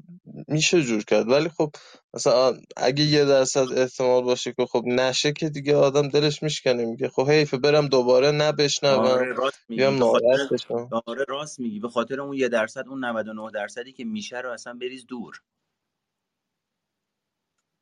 [0.49, 1.29] میشه جور کرد.
[1.29, 1.71] ولی خب
[2.15, 7.09] مثلا اگه یه درصد احتمال باشه که خب نشه که دیگه آدم دلش میشکنه میگه
[7.09, 9.77] خب حیفه برم دوباره نبشنوم آره راست میگی.
[9.77, 11.79] بیام به ناراحت خاطر بشم آره راست میگی.
[11.81, 15.41] به خاطر اون یه درصد اون 99 درصدی که میشه رو اصلا بریز دور.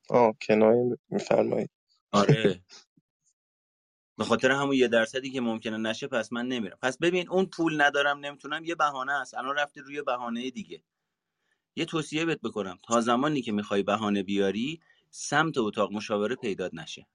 [0.10, 1.72] آه کنایه میفرمایید.
[2.14, 2.62] آره.
[4.18, 6.78] به خاطر همون یه درصدی که ممکنه نشه پس من نمیرم.
[6.82, 9.34] پس ببین اون پول ندارم نمی‌تونم یه بهانه است.
[9.34, 10.84] الان رفتی روی بهانه دیگه.
[11.76, 12.78] یه توصیه بهت بکنم.
[12.84, 17.07] تا زمانی که می‌خوای بهانه بیاری سمت اتاق مشاوره پیدات نشه.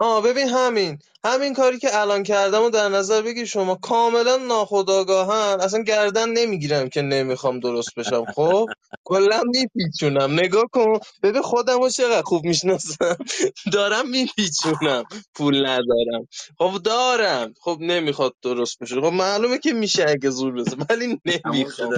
[0.00, 0.98] آه ببین همین.
[1.24, 6.88] همین کاری که الان کردم و در نظر بگیر شما کاملا ناخداگاهن اصلا گردن نمی‌گیرم
[6.88, 8.24] که نمی‌خوام درست بشم.
[8.24, 8.66] خب؟
[9.04, 10.32] کلا میپیچونم.
[10.32, 10.98] نگاه کن.
[11.22, 13.16] ببین خودم رو چقدر خوب می‌شناسم.
[13.72, 15.04] دارم میپیچونم.
[15.34, 16.28] پول ندارم.
[16.58, 17.54] خب دارم.
[17.60, 18.94] خب نمی‌خواد درست بشه.
[19.00, 21.92] خب معلومه که میشه اگه زور بزن ولی نمی‌خوام.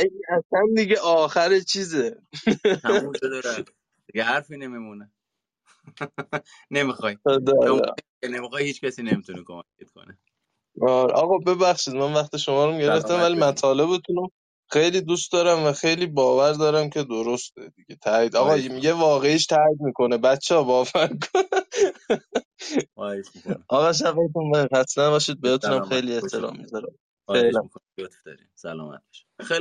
[0.00, 2.16] این اصلا دیگه آخر چیزه.
[2.82, 3.72] تموم شده رفت.
[4.12, 5.10] دیگه حرفی نمیمونه.
[6.70, 7.16] نمی‌خوای.
[7.24, 7.80] دارم
[8.22, 10.18] که نمی‌خوای هیچ کسی نمی‌تونه کمکت کنه.
[10.82, 11.14] آره.
[11.14, 14.30] آقا ببخشید من وقت شما رو گرفتم ولی مطالبتون رو
[14.70, 17.96] خیلی دوست دارم و خیلی باور دارم که درسته دیگه.
[18.02, 20.18] تایید آقا یه واقعیش تایید می‌کنه.
[20.18, 21.42] بچه ها باور کن.
[23.68, 24.68] آقا شبتون بخیر.
[24.74, 25.40] خسته نباشید.
[25.40, 26.98] بهتونم خیلی احترام می‌ذارم.
[27.32, 27.58] خیلی.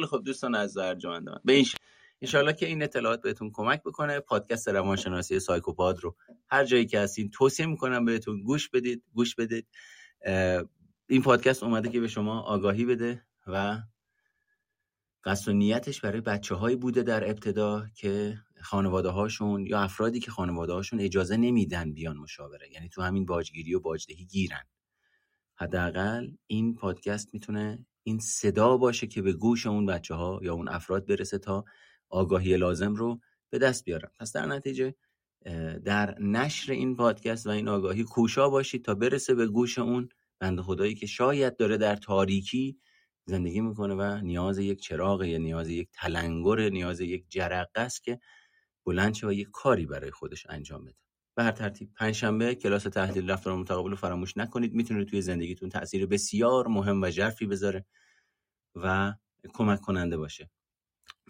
[0.07, 0.23] خوب.
[0.23, 1.65] دوستان از ارجمند من به این
[2.21, 4.19] انشالله که این اطلاعات بهتون کمک بکنه.
[4.19, 6.15] پادکست روانشناسی سایکوپاد رو
[6.47, 9.67] هر جایی که هستین توصیه می‌کنم بهتون گوش بدید گوش بدید.
[11.09, 13.81] این پادکست اومده که به شما آگاهی بده و
[15.23, 20.31] قصد و نیتش برای بچه هایی بوده در ابتدا که خانواده هاشون یا افرادی که
[20.31, 22.71] خانواده هاشون اجازه نمیدن بیان مشاوره.
[22.71, 24.63] یعنی تو همین باجگیری و باجدهی گیرن.
[25.55, 30.67] حداقل این پادکست می‌تونه این صدا باشه که به گوش اون بچه ها یا اون
[30.67, 31.65] افراد برسه تا
[32.09, 34.95] آگاهی لازم رو به دست بیارن پس در نتیجه
[35.85, 40.61] در نشر این پادکست و این آگاهی کوشا باشید تا برسه به گوش اون بنده
[40.61, 42.79] خدایی که شاید داره در تاریکی
[43.25, 48.19] زندگی می‌کنه و نیاز یک چراغ یا نیاز یک تلنگر نیاز یک جرقه است که
[48.85, 50.95] بلند شه و یک کاری برای خودش انجام بده.
[51.37, 54.73] به هر ترتیب پنجشنبه کلاس تحلیل رفتار متقابل رو فراموش نکنید.
[54.73, 57.85] می‌تونه توی زندگیتون تاثیر بسیار مهم و ژرفی بذاره
[58.75, 59.13] و
[59.53, 60.49] کمک کننده باشه.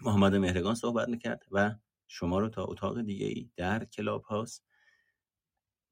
[0.02, 1.74] محمد مهرگان صحبت می‌کرد و
[2.08, 4.64] شما رو تا اتاق دیگه ای در کلاب هاست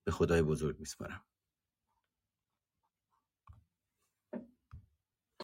[0.04, 1.24] به خدای بزرگ میسپارم.